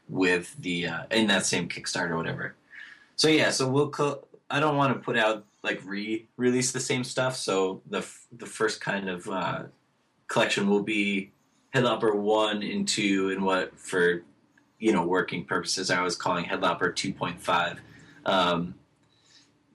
[0.07, 2.55] with the uh, in that same Kickstarter or whatever.
[3.15, 3.89] So yeah, so we'll.
[3.89, 7.35] Co- I don't want to put out like re-release the same stuff.
[7.35, 9.63] So the f- the first kind of uh,
[10.27, 11.31] collection will be
[11.73, 14.23] Headlopper one and two, and what for
[14.79, 17.81] you know working purposes I was calling Headlopper two point five.
[18.25, 18.75] Um,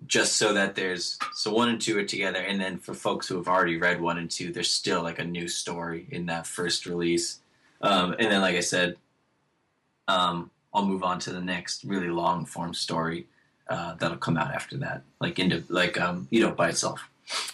[0.09, 3.37] just so that there's so one and two are together and then for folks who
[3.37, 6.87] have already read one and two there's still like a new story in that first
[6.87, 7.41] release
[7.83, 8.97] um, and then like i said
[10.09, 13.27] um, i'll move on to the next really long form story
[13.69, 17.09] uh, that'll come out after that like into like um, you know by itself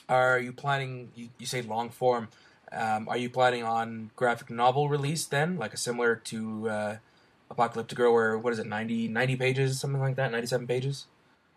[0.08, 1.10] are you planning?
[1.14, 2.28] You, you say long form.
[2.72, 6.96] Um, are you planning on graphic novel release then, like a similar to uh,
[7.50, 11.06] Apocalyptic Girl, where what is it, 90, 90 pages, something like that, ninety seven pages?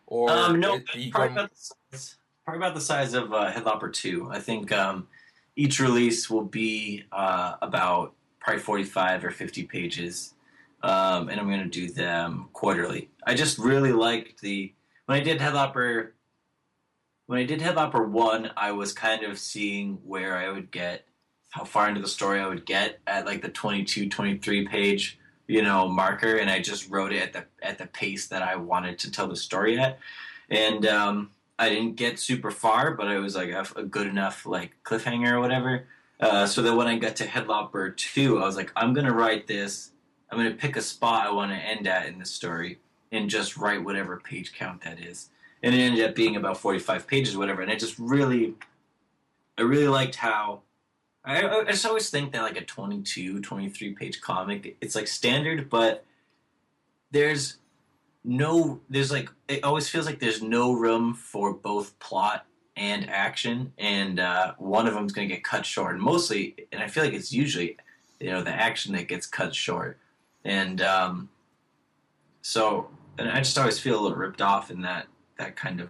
[0.07, 1.55] Or um, no probably going- about, the
[1.91, 5.07] size, probably about the size of uh, headlopper 2 i think um,
[5.55, 10.33] each release will be uh, about probably 45 or 50 pages.
[10.83, 13.09] Um, and i'm going to do them quarterly.
[13.25, 14.73] I just really liked the
[15.07, 16.11] when i did headlopper
[17.25, 21.05] when i did headlopper 1 i was kind of seeing where i would get
[21.49, 25.62] how far into the story i would get at like the 22 23 page you
[25.62, 28.99] know marker and i just wrote it at the at the pace that i wanted
[28.99, 29.97] to tell the story at
[30.49, 34.45] and um, I didn't get super far, but it was like a, a good enough
[34.45, 35.88] like cliffhanger or whatever.
[36.19, 39.47] Uh, so that when I got to Headlopper two, I was like, I'm gonna write
[39.47, 39.91] this.
[40.29, 42.79] I'm gonna pick a spot I want to end at in the story
[43.12, 45.29] and just write whatever page count that is.
[45.63, 47.62] And it ended up being about 45 pages, whatever.
[47.62, 48.53] And I just really,
[49.57, 50.62] I really liked how.
[51.27, 55.69] I, I just always think that like a 22, 23 page comic, it's like standard,
[55.69, 56.05] but
[57.11, 57.57] there's
[58.23, 63.71] no there's like it always feels like there's no room for both plot and action
[63.77, 67.03] and uh, one of them's going to get cut short and mostly and i feel
[67.03, 67.77] like it's usually
[68.19, 69.97] you know the action that gets cut short
[70.43, 71.29] and um,
[72.41, 75.89] so and i just always feel a little ripped off in that that kind of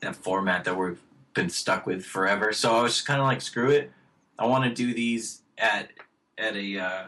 [0.00, 1.02] that format that we've
[1.34, 3.92] been stuck with forever so i was just kind of like screw it
[4.38, 5.90] i want to do these at
[6.38, 7.04] at a uh,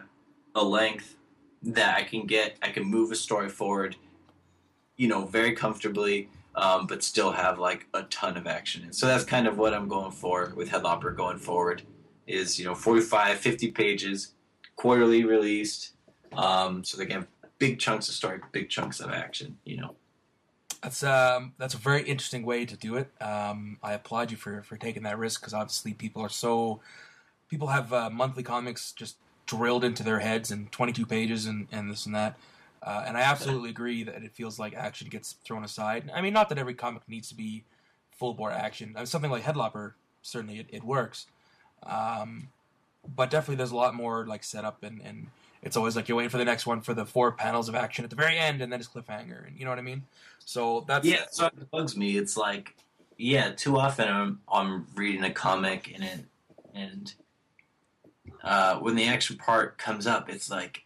[0.54, 1.16] a length
[1.62, 3.96] that I can get, I can move a story forward,
[4.96, 8.82] you know, very comfortably, um, but still have like a ton of action.
[8.84, 11.82] And so that's kind of what I'm going for with Headlopper going forward
[12.26, 14.32] is, you know, 45, 50 pages,
[14.76, 15.92] quarterly released.
[16.32, 19.94] Um, so they can have big chunks of story, big chunks of action, you know.
[20.82, 23.10] That's um that's a very interesting way to do it.
[23.20, 26.80] Um, I applaud you for for taking that risk because obviously people are so
[27.50, 31.90] people have uh, monthly comics just drilled into their heads and 22 pages and, and
[31.90, 32.38] this and that.
[32.82, 36.10] Uh, and I absolutely agree that it feels like action gets thrown aside.
[36.14, 37.64] I mean, not that every comic needs to be
[38.12, 38.92] full bore action.
[38.94, 41.26] I mean, something like Headlopper certainly it, it works,
[41.82, 42.48] um,
[43.16, 45.28] but definitely there's a lot more like setup and and
[45.62, 48.04] it's always like you're waiting for the next one for the four panels of action
[48.04, 50.02] at the very end and then it's cliffhanger and you know what I mean.
[50.44, 52.16] So that's Yeah, so it bugs me.
[52.16, 52.76] It's like,
[53.18, 56.24] yeah, too often I'm, I'm reading a comic and it,
[56.74, 57.12] and
[58.42, 60.84] uh, when the action part comes up, it's like,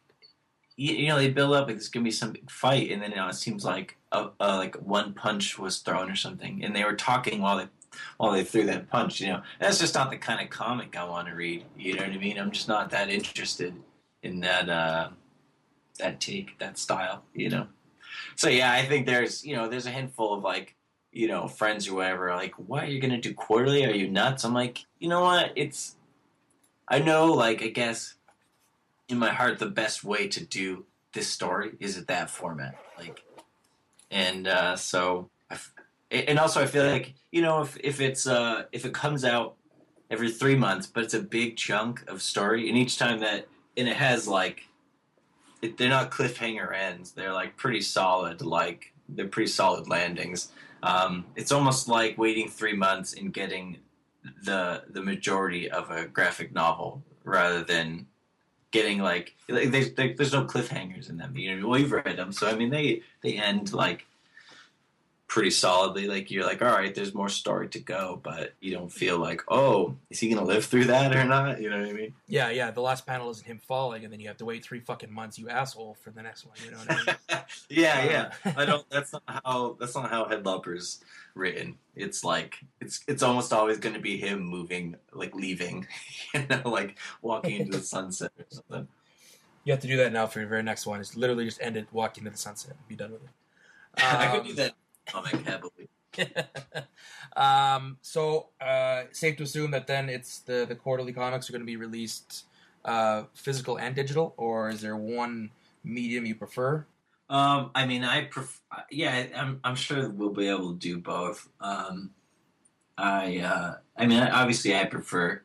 [0.76, 3.10] you, you know, they build up like there's gonna be some big fight, and then
[3.10, 6.74] you know, it seems like a, a, like one punch was thrown or something, and
[6.74, 7.68] they were talking while they
[8.16, 9.20] while they threw that punch.
[9.20, 11.64] You know, that's just not the kind of comic I want to read.
[11.76, 12.38] You know what I mean?
[12.38, 13.74] I'm just not that interested
[14.22, 15.10] in that uh,
[15.98, 17.22] that take, that style.
[17.34, 17.66] You know.
[18.36, 20.74] So yeah, I think there's you know there's a handful of like
[21.12, 23.84] you know friends or whatever like why are you gonna do quarterly?
[23.86, 24.44] Are you nuts?
[24.44, 25.52] I'm like you know what?
[25.54, 25.96] It's
[26.88, 28.14] I know like I guess
[29.08, 33.22] in my heart the best way to do this story is at that format like
[34.10, 35.30] and uh, so
[36.10, 39.56] and also I feel like you know if if it's uh if it comes out
[40.10, 43.88] every three months but it's a big chunk of story and each time that and
[43.88, 44.68] it has like
[45.64, 47.12] it, they're not cliffhanger ends.
[47.12, 48.42] They're like pretty solid.
[48.42, 50.52] Like they're pretty solid landings.
[50.82, 53.78] Um, it's almost like waiting three months and getting
[54.44, 58.06] the the majority of a graphic novel rather than
[58.70, 61.36] getting like, like there's there's no cliffhangers in them.
[61.36, 64.06] You know, well you've read them, so I mean they they end like
[65.34, 66.06] pretty solidly.
[66.06, 69.42] Like you're like, all right, there's more story to go, but you don't feel like,
[69.48, 71.60] oh, is he gonna live through that or not?
[71.60, 72.14] You know what I mean?
[72.28, 72.70] Yeah, yeah.
[72.70, 75.38] The last panel isn't him falling, and then you have to wait three fucking months,
[75.38, 76.56] you asshole, for the next one.
[76.64, 77.42] You know what I mean?
[77.68, 78.32] yeah, yeah.
[78.44, 78.88] Uh, I don't.
[78.90, 79.76] That's not how.
[79.80, 81.02] That's not how Headlopper's
[81.34, 81.78] written.
[81.94, 85.86] It's like it's it's almost always going to be him moving, like leaving,
[86.34, 88.88] you know, like walking into the sunset or something.
[89.64, 91.00] You have to do that now for your very next one.
[91.00, 93.30] It's literally just end it, walk into the sunset, and be done with it.
[93.96, 94.74] I could Um, do that
[95.06, 95.88] comic heavily.
[97.36, 101.62] um, so uh, safe to assume that then it's the the quarterly comics are going
[101.62, 102.44] to be released
[102.84, 105.50] uh, physical and digital, or is there one
[105.82, 106.86] medium you prefer?
[107.34, 108.60] Um, I mean, I pref-
[108.92, 111.48] yeah, I'm I'm sure we'll be able to do both.
[111.60, 112.10] Um,
[112.96, 115.42] I uh, I mean, obviously, I prefer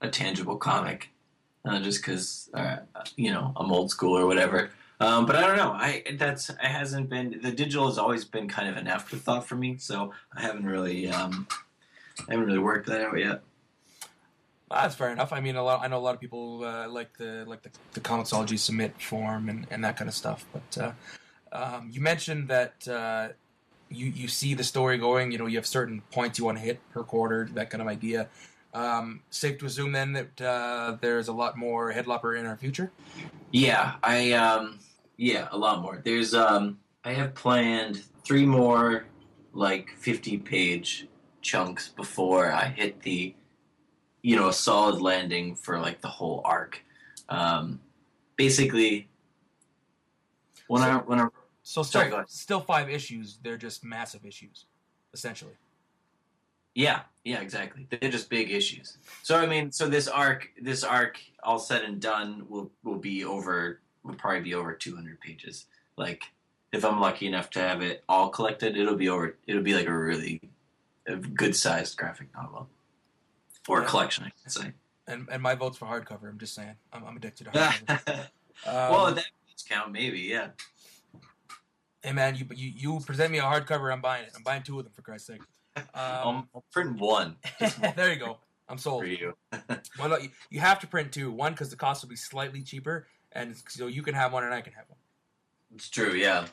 [0.00, 1.10] a tangible comic,
[1.64, 2.78] uh, just because uh,
[3.14, 4.70] you know I'm old school or whatever.
[4.98, 5.70] Um, but I don't know.
[5.70, 9.54] I that's it hasn't been the digital has always been kind of an afterthought for
[9.54, 11.46] me, so I haven't really um,
[12.28, 13.42] I haven't really worked that out yet.
[14.70, 15.32] Well, that's fair enough.
[15.32, 15.80] I mean, a lot.
[15.82, 19.48] I know a lot of people uh, like the like the, the Comixology submit form
[19.48, 20.44] and, and that kind of stuff.
[20.52, 20.92] But uh,
[21.52, 23.28] um, you mentioned that uh,
[23.88, 25.32] you you see the story going.
[25.32, 27.88] You know, you have certain points you want to hit per quarter, that kind of
[27.88, 28.28] idea.
[28.72, 32.92] Um, safe to assume then that uh, there's a lot more Headlopper in our future.
[33.50, 34.78] Yeah, I um
[35.16, 36.00] yeah, a lot more.
[36.04, 39.06] There's um I have planned three more
[39.52, 41.08] like 50 page
[41.42, 43.34] chunks before I hit the
[44.22, 46.80] you know, a solid landing for like the whole arc.
[47.28, 47.80] Um
[48.36, 49.08] basically
[50.68, 51.26] when I when I
[51.70, 53.38] So still, Sorry, still five issues.
[53.44, 54.64] They're just massive issues,
[55.14, 55.52] essentially.
[56.74, 57.86] Yeah, yeah, exactly.
[57.88, 58.98] They're just big issues.
[59.22, 63.24] So I mean, so this arc, this arc, all said and done, will will be
[63.24, 63.78] over.
[64.02, 65.66] Will probably be over two hundred pages.
[65.96, 66.24] Like,
[66.72, 69.36] if I'm lucky enough to have it all collected, it'll be over.
[69.46, 70.40] It'll be like a really
[71.06, 72.68] a good sized graphic novel
[73.68, 73.86] or Yeah.
[73.86, 74.72] collection, I should say.
[75.06, 76.28] And and my vote's for hardcover.
[76.30, 76.74] I'm just saying.
[76.92, 78.26] I'm, I'm addicted to hardcover.
[78.66, 79.26] well, Um, that
[79.68, 80.18] counts, maybe.
[80.18, 80.48] Yeah.
[82.02, 84.32] Hey man, you, you you present me a hardcover, I'm buying it.
[84.36, 85.40] I'm buying two of them for Christ's sake.
[85.76, 87.36] Um, Um, I'll print one
[87.96, 88.38] there you go.
[88.68, 89.02] I'm sold.
[89.02, 89.34] for you.
[89.96, 90.22] Why not?
[90.22, 91.30] You, you have to print two.
[91.30, 94.54] One because the cost will be slightly cheaper, and so you can have one and
[94.54, 94.98] I can have one.
[95.74, 96.12] It's true.
[96.14, 96.46] Yeah.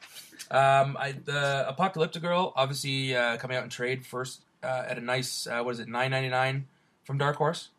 [0.51, 5.01] Um, I, the Apocalyptic Girl, obviously uh, coming out in trade first uh, at a
[5.01, 6.67] nice, uh, what is it, nine ninety nine
[7.03, 7.69] from Dark Horse.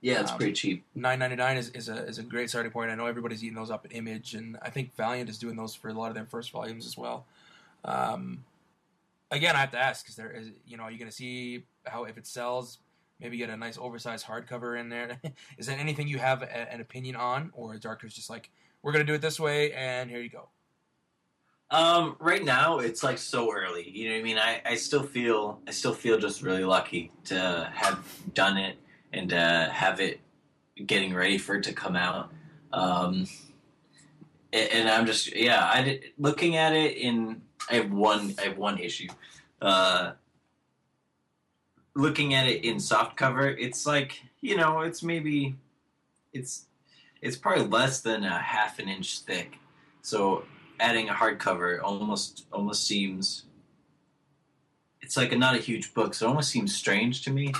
[0.00, 0.84] Yeah, it's Um, pretty cheap.
[0.94, 2.90] Nine ninety nine is, is a is a great starting point.
[2.90, 5.74] I know everybody's eating those up at Image, and I think Valiant is doing those
[5.74, 7.26] for a lot of their first volumes as well.
[7.84, 8.44] Um,
[9.30, 11.64] again, I have to ask: Is there, is, you know, are you going to see
[11.86, 12.78] how if it sells?
[13.18, 15.18] Maybe get a nice oversized hardcover in there.
[15.58, 18.50] is that anything you have a, an opinion on, or is Dark Horse just like
[18.82, 20.50] we're going to do it this way, and here you go?
[21.70, 23.88] Um, right now it's like so early.
[23.90, 24.38] You know what I mean?
[24.38, 28.76] I, I still feel I still feel just really lucky to have done it
[29.16, 30.20] and uh, have it
[30.84, 32.30] getting ready for it to come out.
[32.72, 33.26] Um,
[34.52, 35.68] and, I'm just yeah.
[35.72, 39.08] I did, looking at it in I have one I have one issue.
[39.60, 40.12] Uh,
[41.94, 45.56] looking at it in soft cover, it's like you know it's maybe
[46.32, 46.66] it's
[47.22, 49.58] it's probably less than a half an inch thick.
[50.02, 50.44] So
[50.78, 53.44] adding a hardcover almost almost seems
[55.00, 57.52] it's like a, not a huge book, so it almost seems strange to me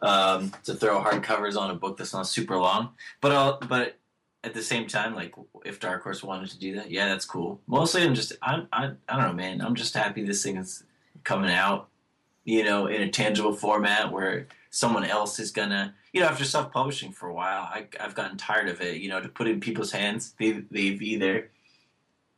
[0.00, 2.90] um, to throw hardcovers on a book that's not super long.
[3.20, 3.98] But I'll, but
[4.42, 5.34] at the same time, like
[5.64, 7.60] if Dark Horse wanted to do that, yeah, that's cool.
[7.66, 9.60] Mostly, I'm just I'm I, I don't know, man.
[9.60, 10.84] I'm just happy this thing is
[11.24, 11.88] coming out,
[12.44, 16.72] you know, in a tangible format where someone else is gonna, you know, after self
[16.72, 18.98] publishing for a while, I, I've gotten tired of it.
[18.98, 21.50] You know, to put in people's hands, they they've either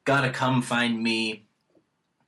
[0.04, 1.46] got to come find me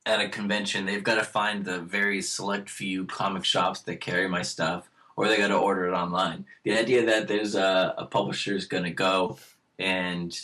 [0.04, 0.86] at a convention.
[0.86, 4.87] They've got to find the very select few comic shops that carry my stuff,
[5.18, 6.44] or they got to order it online.
[6.62, 9.36] The idea that there's a, a publisher is going to go
[9.76, 10.40] and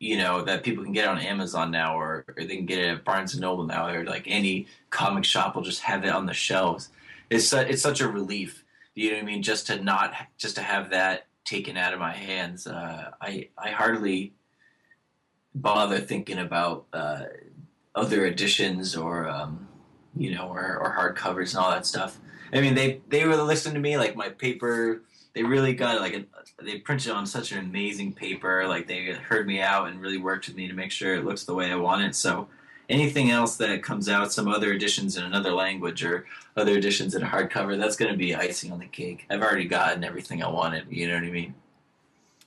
[0.00, 2.80] you know that people can get it on Amazon now, or, or they can get
[2.80, 6.10] it at Barnes and Noble now, or like any comic shop will just have it
[6.10, 6.88] on the shelves.
[7.28, 8.64] It's su- it's such a relief.
[8.96, 9.42] You know what I mean?
[9.44, 12.66] Just to not just to have that taken out of my hands.
[12.66, 14.32] Uh, I I hardly
[15.54, 17.26] bother thinking about uh,
[17.94, 19.68] other editions or um,
[20.16, 22.18] you know or, or hardcovers and all that stuff.
[22.52, 25.02] I mean, they they were listening to me like my paper.
[25.32, 26.24] They really got like a,
[26.62, 28.66] they printed on such an amazing paper.
[28.66, 31.44] Like they heard me out and really worked with me to make sure it looks
[31.44, 32.16] the way I want it.
[32.16, 32.48] So
[32.88, 37.22] anything else that comes out, some other editions in another language or other editions in
[37.22, 39.26] a hardcover, that's going to be icing on the cake.
[39.30, 40.86] I've already gotten everything I wanted.
[40.90, 41.54] You know what I mean?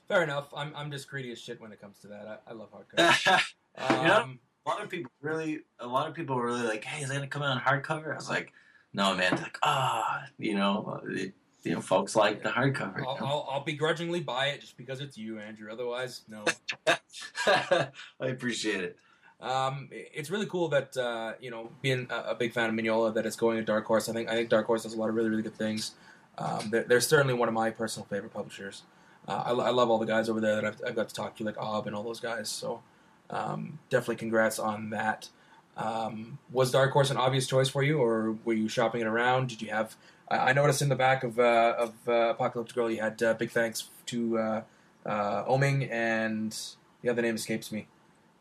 [0.06, 0.48] Fair enough.
[0.54, 2.42] I'm I'm just greedy as shit when it comes to that.
[2.46, 3.42] I, I love hardcover.
[3.76, 4.34] You um, know?
[4.66, 7.14] A lot of people really, a lot of people were really like, "Hey, is that
[7.14, 8.52] gonna come out in hardcover?" I was like,
[8.92, 11.34] "No, man." They're like, ah, you know, it,
[11.64, 13.04] you know, folks like the hardcover.
[13.06, 13.26] I'll, know?
[13.26, 15.70] I'll, I'll begrudgingly buy it just because it's you, Andrew.
[15.72, 16.44] Otherwise, no.
[17.46, 17.90] I
[18.20, 18.96] appreciate it.
[19.40, 23.12] Um, it's really cool that uh, you know, being a, a big fan of Mignola,
[23.14, 24.08] that it's going to Dark Horse.
[24.08, 25.92] I think I think Dark Horse does a lot of really really good things.
[26.38, 28.82] Um, they're, they're certainly one of my personal favorite publishers.
[29.28, 31.36] Uh, I, I love all the guys over there that I've, I've got to talk
[31.36, 32.48] to, like Ob and all those guys.
[32.48, 32.82] So
[33.30, 35.28] um, definitely congrats on that.
[35.76, 39.48] Um, was Dark Horse an obvious choice for you, or were you shopping it around?
[39.48, 39.96] Did you have?
[40.28, 43.34] I, I noticed in the back of uh, of uh, Apocalypse Girl, you had uh,
[43.34, 44.62] big thanks to uh,
[45.04, 46.56] uh, Oming and
[47.02, 47.86] the other name escapes me.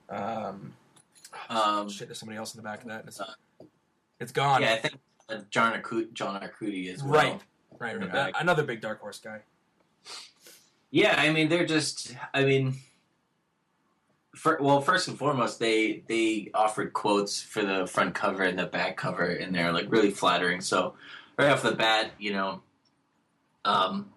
[0.10, 0.74] Um,
[1.50, 3.06] Um, shit, there's somebody else in the back of that.
[3.08, 3.20] It's,
[4.20, 4.62] it's gone.
[4.62, 7.14] yeah, I think uh, John Arcudi, John Arcudi as well.
[7.14, 7.42] Right.
[7.80, 8.34] right, right.
[8.40, 9.40] Another big Dark Horse guy.
[10.92, 12.16] Yeah, I mean they're just.
[12.34, 12.76] I mean,
[14.36, 18.66] for, well, first and foremost, they they offered quotes for the front cover and the
[18.66, 20.62] back cover, and they're like really flattering.
[20.62, 20.96] So
[21.38, 22.62] right off the bat, you know,
[23.64, 24.12] um,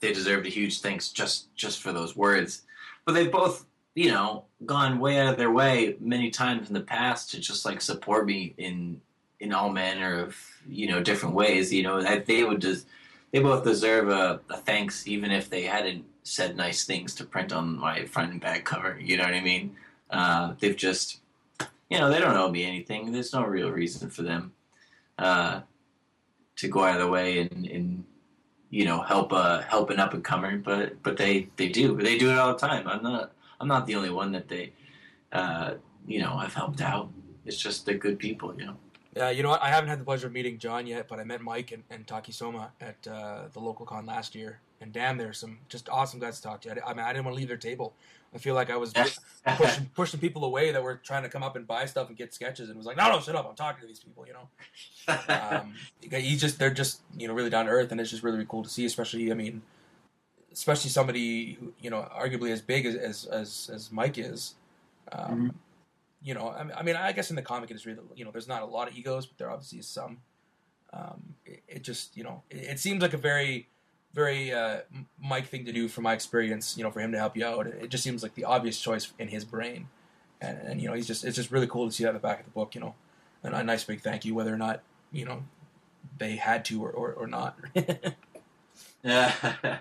[0.00, 2.62] they deserved a huge thanks just just for those words.
[3.04, 6.80] But they've both, you know, gone way out of their way many times in the
[6.80, 9.00] past to just like support me in
[9.40, 10.36] in all manner of
[10.68, 11.72] you know different ways.
[11.72, 12.86] You know, they would just
[13.32, 17.52] they both deserve a, a thanks, even if they hadn't said nice things to print
[17.52, 18.98] on my front and back cover.
[19.00, 19.76] You know what I mean?
[20.10, 21.20] Uh, they've just,
[21.90, 23.12] you know, they don't owe me anything.
[23.12, 24.52] There's no real reason for them
[25.18, 25.60] uh,
[26.56, 28.04] to go out of the way and, and
[28.70, 31.96] you know help uh, help an up and comer, but but they they do.
[31.96, 32.86] They do it all the time.
[32.86, 34.72] I'm not I'm not the only one that they
[35.32, 35.74] uh,
[36.06, 37.10] you know I've helped out.
[37.46, 38.76] It's just they're good people, you know.
[39.16, 39.62] Yeah, you know what?
[39.62, 42.08] I haven't had the pleasure of meeting John yet, but I met Mike and, and
[42.80, 44.60] at uh, the local con last year.
[44.80, 46.70] And damn, there's some just awesome guys to talk to.
[46.70, 47.94] I, I mean, I didn't want to leave their table.
[48.34, 48.92] I feel like I was
[49.56, 52.34] pushing, pushing people away that were trying to come up and buy stuff and get
[52.34, 54.48] sketches, and was like, no, no, shut up, I'm talking to these people, you know.
[55.28, 55.74] Um,
[56.10, 58.46] he's just they're just you know really down to earth, and it's just really, really
[58.48, 58.84] cool to see.
[58.84, 59.62] Especially, I mean,
[60.52, 64.54] especially somebody who you know arguably as big as as as, as Mike is.
[65.10, 65.54] Um, Mhm.
[66.20, 68.48] You know, I mean, I mean, I guess in the comic industry, you know, there's
[68.48, 70.18] not a lot of egos, but there obviously is some.
[70.92, 73.68] Um, it, it just you know, it, it seems like a very
[74.18, 74.80] very uh,
[75.22, 76.76] Mike thing to do from my experience.
[76.76, 78.78] You know, for him to help you out, it, it just seems like the obvious
[78.80, 79.88] choice in his brain.
[80.40, 82.20] And, and you know, he's just it's just really cool to see that in the
[82.20, 82.74] back of the book.
[82.74, 82.94] You know,
[83.42, 85.44] and a nice big thank you, whether or not you know
[86.18, 87.56] they had to or or, or not.
[89.02, 89.32] Yeah,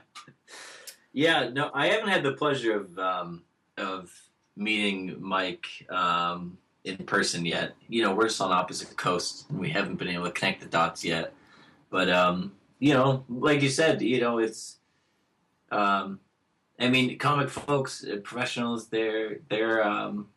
[1.13, 1.49] yeah.
[1.49, 3.43] No, I haven't had the pleasure of um,
[3.77, 4.13] of
[4.55, 7.75] meeting Mike um, in person yet.
[7.87, 10.67] You know, we're just on opposite coasts, and we haven't been able to connect the
[10.67, 11.33] dots yet.
[11.89, 14.77] But um, you know, like you said, you know, it's.
[15.71, 16.19] Um,
[16.79, 20.27] I mean, comic folks, uh, professionals, they're they're um,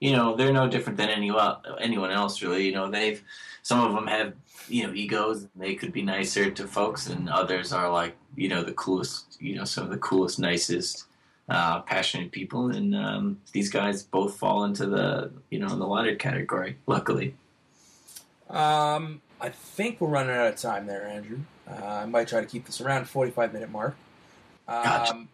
[0.00, 2.66] you know they're no different than anyone anyone else really.
[2.66, 3.22] You know, they've
[3.62, 4.34] some of them have
[4.68, 5.46] you know egos.
[5.54, 9.40] They could be nicer to folks, and others are like you know the coolest.
[9.40, 11.04] You know, some of the coolest, nicest,
[11.48, 12.70] uh, passionate people.
[12.70, 16.78] And um, these guys both fall into the you know the latter category.
[16.86, 17.34] Luckily.
[18.48, 21.40] um, I think we're running out of time there, Andrew.
[21.68, 23.96] Uh, I might try to keep this around 45 minute mark.
[24.68, 25.24] Um, Gotcha.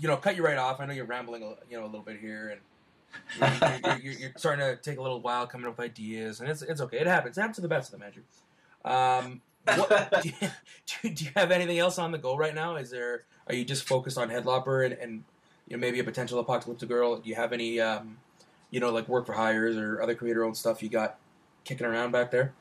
[0.00, 0.80] You know, cut you right off.
[0.80, 2.56] I know you're rambling, a- you know, a little bit here,
[3.38, 6.40] and you're, you're, you're, you're starting to take a little while coming up with ideas,
[6.40, 6.98] and it's it's okay.
[6.98, 7.36] It happens.
[7.36, 8.22] It happens to the best of them, Andrew.
[8.84, 10.30] Um, what, do,
[11.02, 12.76] you, do you have anything else on the go right now?
[12.76, 13.24] Is there?
[13.48, 15.24] Are you just focused on Headlopper and, and
[15.68, 17.16] you know maybe a potential Apocalyptic Girl?
[17.18, 18.16] Do you have any, um,
[18.70, 21.18] you know, like work for hires or other creator-owned stuff you got
[21.64, 22.52] kicking around back there?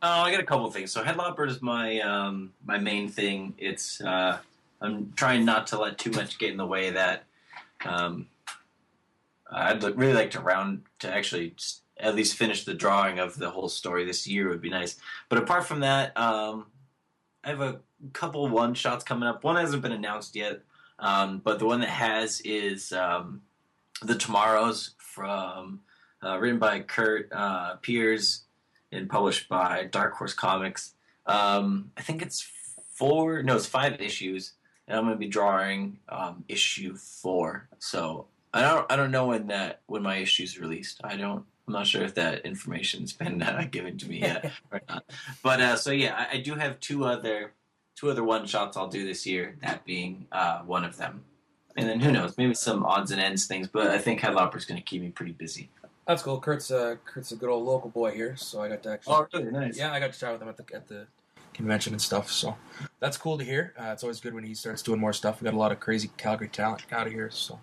[0.00, 0.92] Oh, I got a couple things.
[0.92, 3.54] So Headlopper is my um, my main thing.
[3.58, 4.38] It's uh,
[4.80, 6.90] I'm trying not to let too much get in the way.
[6.90, 7.24] That
[7.84, 8.28] um,
[9.50, 11.54] I'd really like to round to actually
[11.98, 14.96] at least finish the drawing of the whole story this year would be nice.
[15.28, 16.66] But apart from that, um,
[17.42, 17.80] I have a
[18.12, 19.42] couple one shots coming up.
[19.42, 20.60] One hasn't been announced yet,
[21.00, 23.42] um, but the one that has is um,
[24.02, 25.80] the Tomorrows from
[26.22, 28.44] uh, written by Curt uh, Pires
[28.92, 30.94] and published by Dark Horse Comics.
[31.26, 32.48] Um, I think it's
[32.94, 34.52] four, no, it's five issues,
[34.86, 37.68] and I'm going to be drawing um, issue four.
[37.78, 41.00] So I don't, I don't know when that when my issue's released.
[41.04, 44.80] I don't, I'm not sure if that information's been uh, given to me yet or
[44.88, 45.04] not.
[45.42, 47.52] But uh, so yeah, I, I do have two other,
[47.94, 49.56] two other one shots I'll do this year.
[49.62, 51.24] That being uh, one of them.
[51.76, 54.80] And then who knows, maybe some odds and ends things, but I think Headlopper's going
[54.80, 55.70] to keep me pretty busy.
[56.08, 56.40] That's cool.
[56.40, 59.14] Curt's uh, Curt's a good old local boy here, so I got to actually.
[59.14, 59.76] Oh, really nice.
[59.76, 61.06] Yeah, I got to chat with him at the at the
[61.52, 62.30] convention and stuff.
[62.30, 62.56] So
[62.98, 63.74] that's cool to hear.
[63.78, 65.42] Uh, it's always good when he starts doing more stuff.
[65.42, 67.60] We got a lot of crazy Calgary talent out of here, so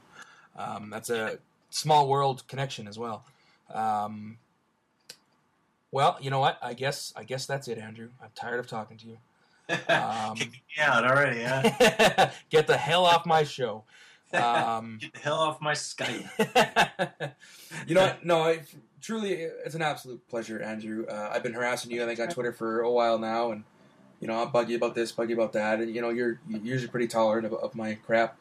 [0.55, 1.39] um, that's a
[1.71, 3.25] small world connection as well.
[3.73, 4.37] Um,
[5.89, 6.59] well, you know what?
[6.61, 8.09] I guess I guess that's it, Andrew.
[8.21, 9.17] I'm tired of talking to you.
[9.89, 12.29] Um, Kick me out already, huh?
[12.51, 13.85] Get the hell off my show.
[14.35, 16.27] Um, Get the hell off my Skype.
[17.87, 18.25] you know what?
[18.25, 18.61] No, I,
[19.01, 21.05] truly, it's an absolute pleasure, Andrew.
[21.07, 23.63] Uh, I've been harassing you, I think, on Twitter for a while now, and
[24.19, 26.89] you know, I'm buggy about this, buggy about that, and you know, you're, you're usually
[26.89, 28.39] pretty tolerant of, of my crap.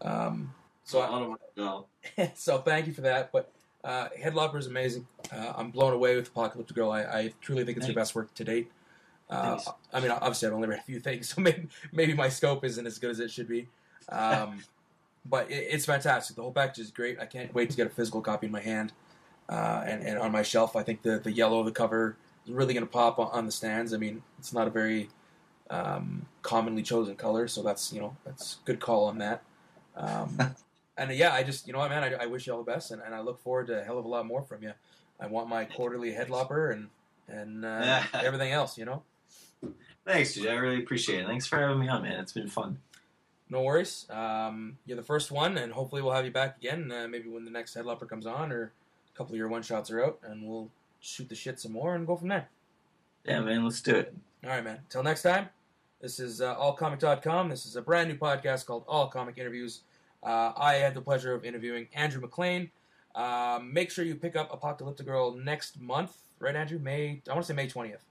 [0.00, 1.86] Um, so, I, don't know.
[2.34, 3.32] so thank you for that.
[3.32, 3.50] But
[3.84, 5.06] uh, Headlopper is amazing.
[5.32, 6.90] Uh, I'm blown away with Apocalyptic Girl.
[6.90, 8.70] I, I truly think it's your best work to date.
[9.28, 9.58] Uh,
[9.92, 12.86] I mean, obviously, I've only read a few things, so maybe, maybe my scope isn't
[12.86, 13.68] as good as it should be.
[14.08, 14.62] Um,
[15.28, 16.36] but it, it's fantastic.
[16.36, 17.18] The whole package is great.
[17.20, 18.92] I can't wait to get a physical copy in my hand
[19.48, 20.76] uh, and, and on my shelf.
[20.76, 22.16] I think the, the yellow of the cover
[22.46, 23.92] is really going to pop on, on the stands.
[23.92, 25.08] I mean, it's not a very
[25.70, 29.42] um, commonly chosen color, so that's you know that's a good call on that.
[29.96, 30.38] Um,
[30.96, 32.70] and uh, yeah, I just you know what, man, I, I wish you all the
[32.70, 34.72] best, and, and I look forward to a hell of a lot more from you.
[35.18, 36.88] I want my quarterly headlopper and
[37.28, 38.78] and uh, everything else.
[38.78, 39.02] You know,
[40.06, 40.46] Thanks, dude.
[40.46, 41.26] I really appreciate it.
[41.26, 42.20] Thanks for having me on, man.
[42.20, 42.78] It's been fun.
[43.48, 44.06] No worries.
[44.10, 46.90] Um, you're the first one, and hopefully we'll have you back again.
[46.90, 48.72] Uh, maybe when the next headlopper comes on, or
[49.14, 50.68] a couple of your one shots are out, and we'll
[51.00, 52.48] shoot the shit some more and go from there.
[53.24, 53.64] Yeah, man.
[53.64, 54.14] Let's do it.
[54.44, 54.80] All right, man.
[54.88, 55.48] Till next time,
[56.00, 57.48] this is uh, allcomic.com.
[57.48, 59.80] This is a brand new podcast called All Comic Interviews.
[60.22, 62.70] Uh, I had the pleasure of interviewing Andrew MacLean.
[63.14, 66.78] Um, make sure you pick up Apocalyptic Girl next month, right, Andrew?
[66.78, 68.04] May I want to say May twentieth.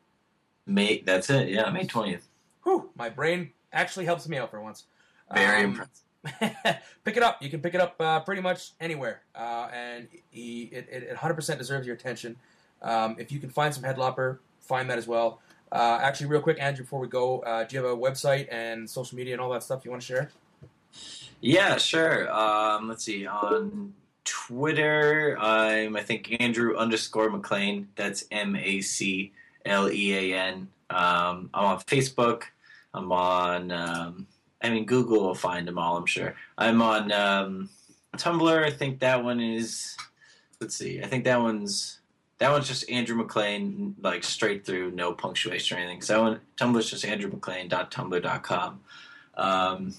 [0.66, 1.02] May.
[1.06, 1.50] That's it.
[1.50, 2.28] Yeah, May twentieth.
[2.64, 4.86] Whew, my brain actually helps me out for once.
[5.34, 6.82] Very Um, impressive.
[7.04, 7.42] pick it up.
[7.42, 11.58] You can pick it up uh, pretty much anywhere, uh, and he, it, it 100%
[11.58, 12.36] deserves your attention.
[12.82, 15.40] Um, if you can find some headlopper, find that as well.
[15.72, 18.90] Uh, actually, real quick, Andrew, before we go, uh, do you have a website and
[18.90, 20.30] social media and all that stuff you want to share?
[21.42, 22.32] Yeah, sure.
[22.32, 23.28] Um, let's see.
[23.28, 27.90] On Twitter, I'm I think Andrew underscore MacLean.
[27.96, 29.32] That's M A C
[29.66, 30.70] L E A N.
[30.90, 32.44] Um, I'm on Facebook.
[32.94, 33.72] I'm on.
[33.72, 34.28] Um,
[34.66, 35.96] I mean, Google will find them all.
[35.96, 36.36] I'm sure.
[36.58, 37.70] I'm on um,
[38.18, 38.64] Tumblr.
[38.64, 39.96] I think that one is.
[40.60, 41.02] Let's see.
[41.02, 42.00] I think that one's.
[42.40, 46.02] That one's just Andrew MacLean, like straight through, no punctuation or anything.
[46.02, 48.82] So Tumblr's just andrewmaclean.tumblr.com.
[49.36, 49.94] Um,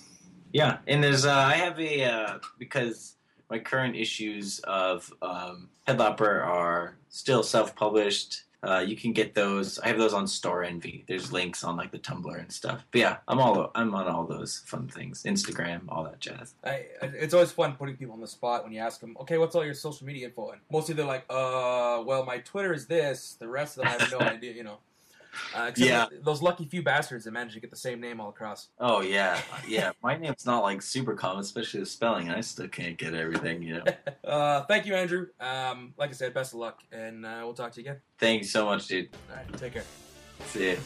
[0.52, 3.14] yeah, and there's uh, I have a uh, because
[3.48, 8.42] my current issues of um, Headlopper are still self-published.
[8.66, 9.78] Uh, you can get those.
[9.78, 11.06] I have those on Storenvy.
[11.06, 12.84] There's links on like the Tumblr and stuff.
[12.90, 15.22] But yeah, I'm all I'm on all those fun things.
[15.22, 16.54] Instagram, all that jazz.
[16.64, 19.54] I, it's always fun putting people on the spot when you ask them, okay, what's
[19.54, 20.50] all your social media info?
[20.50, 23.36] And mostly they're like, uh, well, my Twitter is this.
[23.38, 24.78] The rest of them I have no idea, you know.
[25.55, 26.07] Uh, Yeah.
[26.22, 28.68] Those lucky few bastards that managed to get the same name all across.
[28.78, 29.93] Oh yeah, yeah.
[30.03, 32.30] My name's not like super common, especially the spelling.
[32.30, 33.62] I still can't get everything.
[33.62, 33.84] You know.
[34.26, 35.28] Uh, thank you, Andrew.
[35.41, 38.01] Um, like I said, best of luck, and uh, we'll talk to you again.
[38.18, 39.09] Thanks so much, dude.
[39.30, 39.84] All right, take care.
[40.47, 40.76] See ya.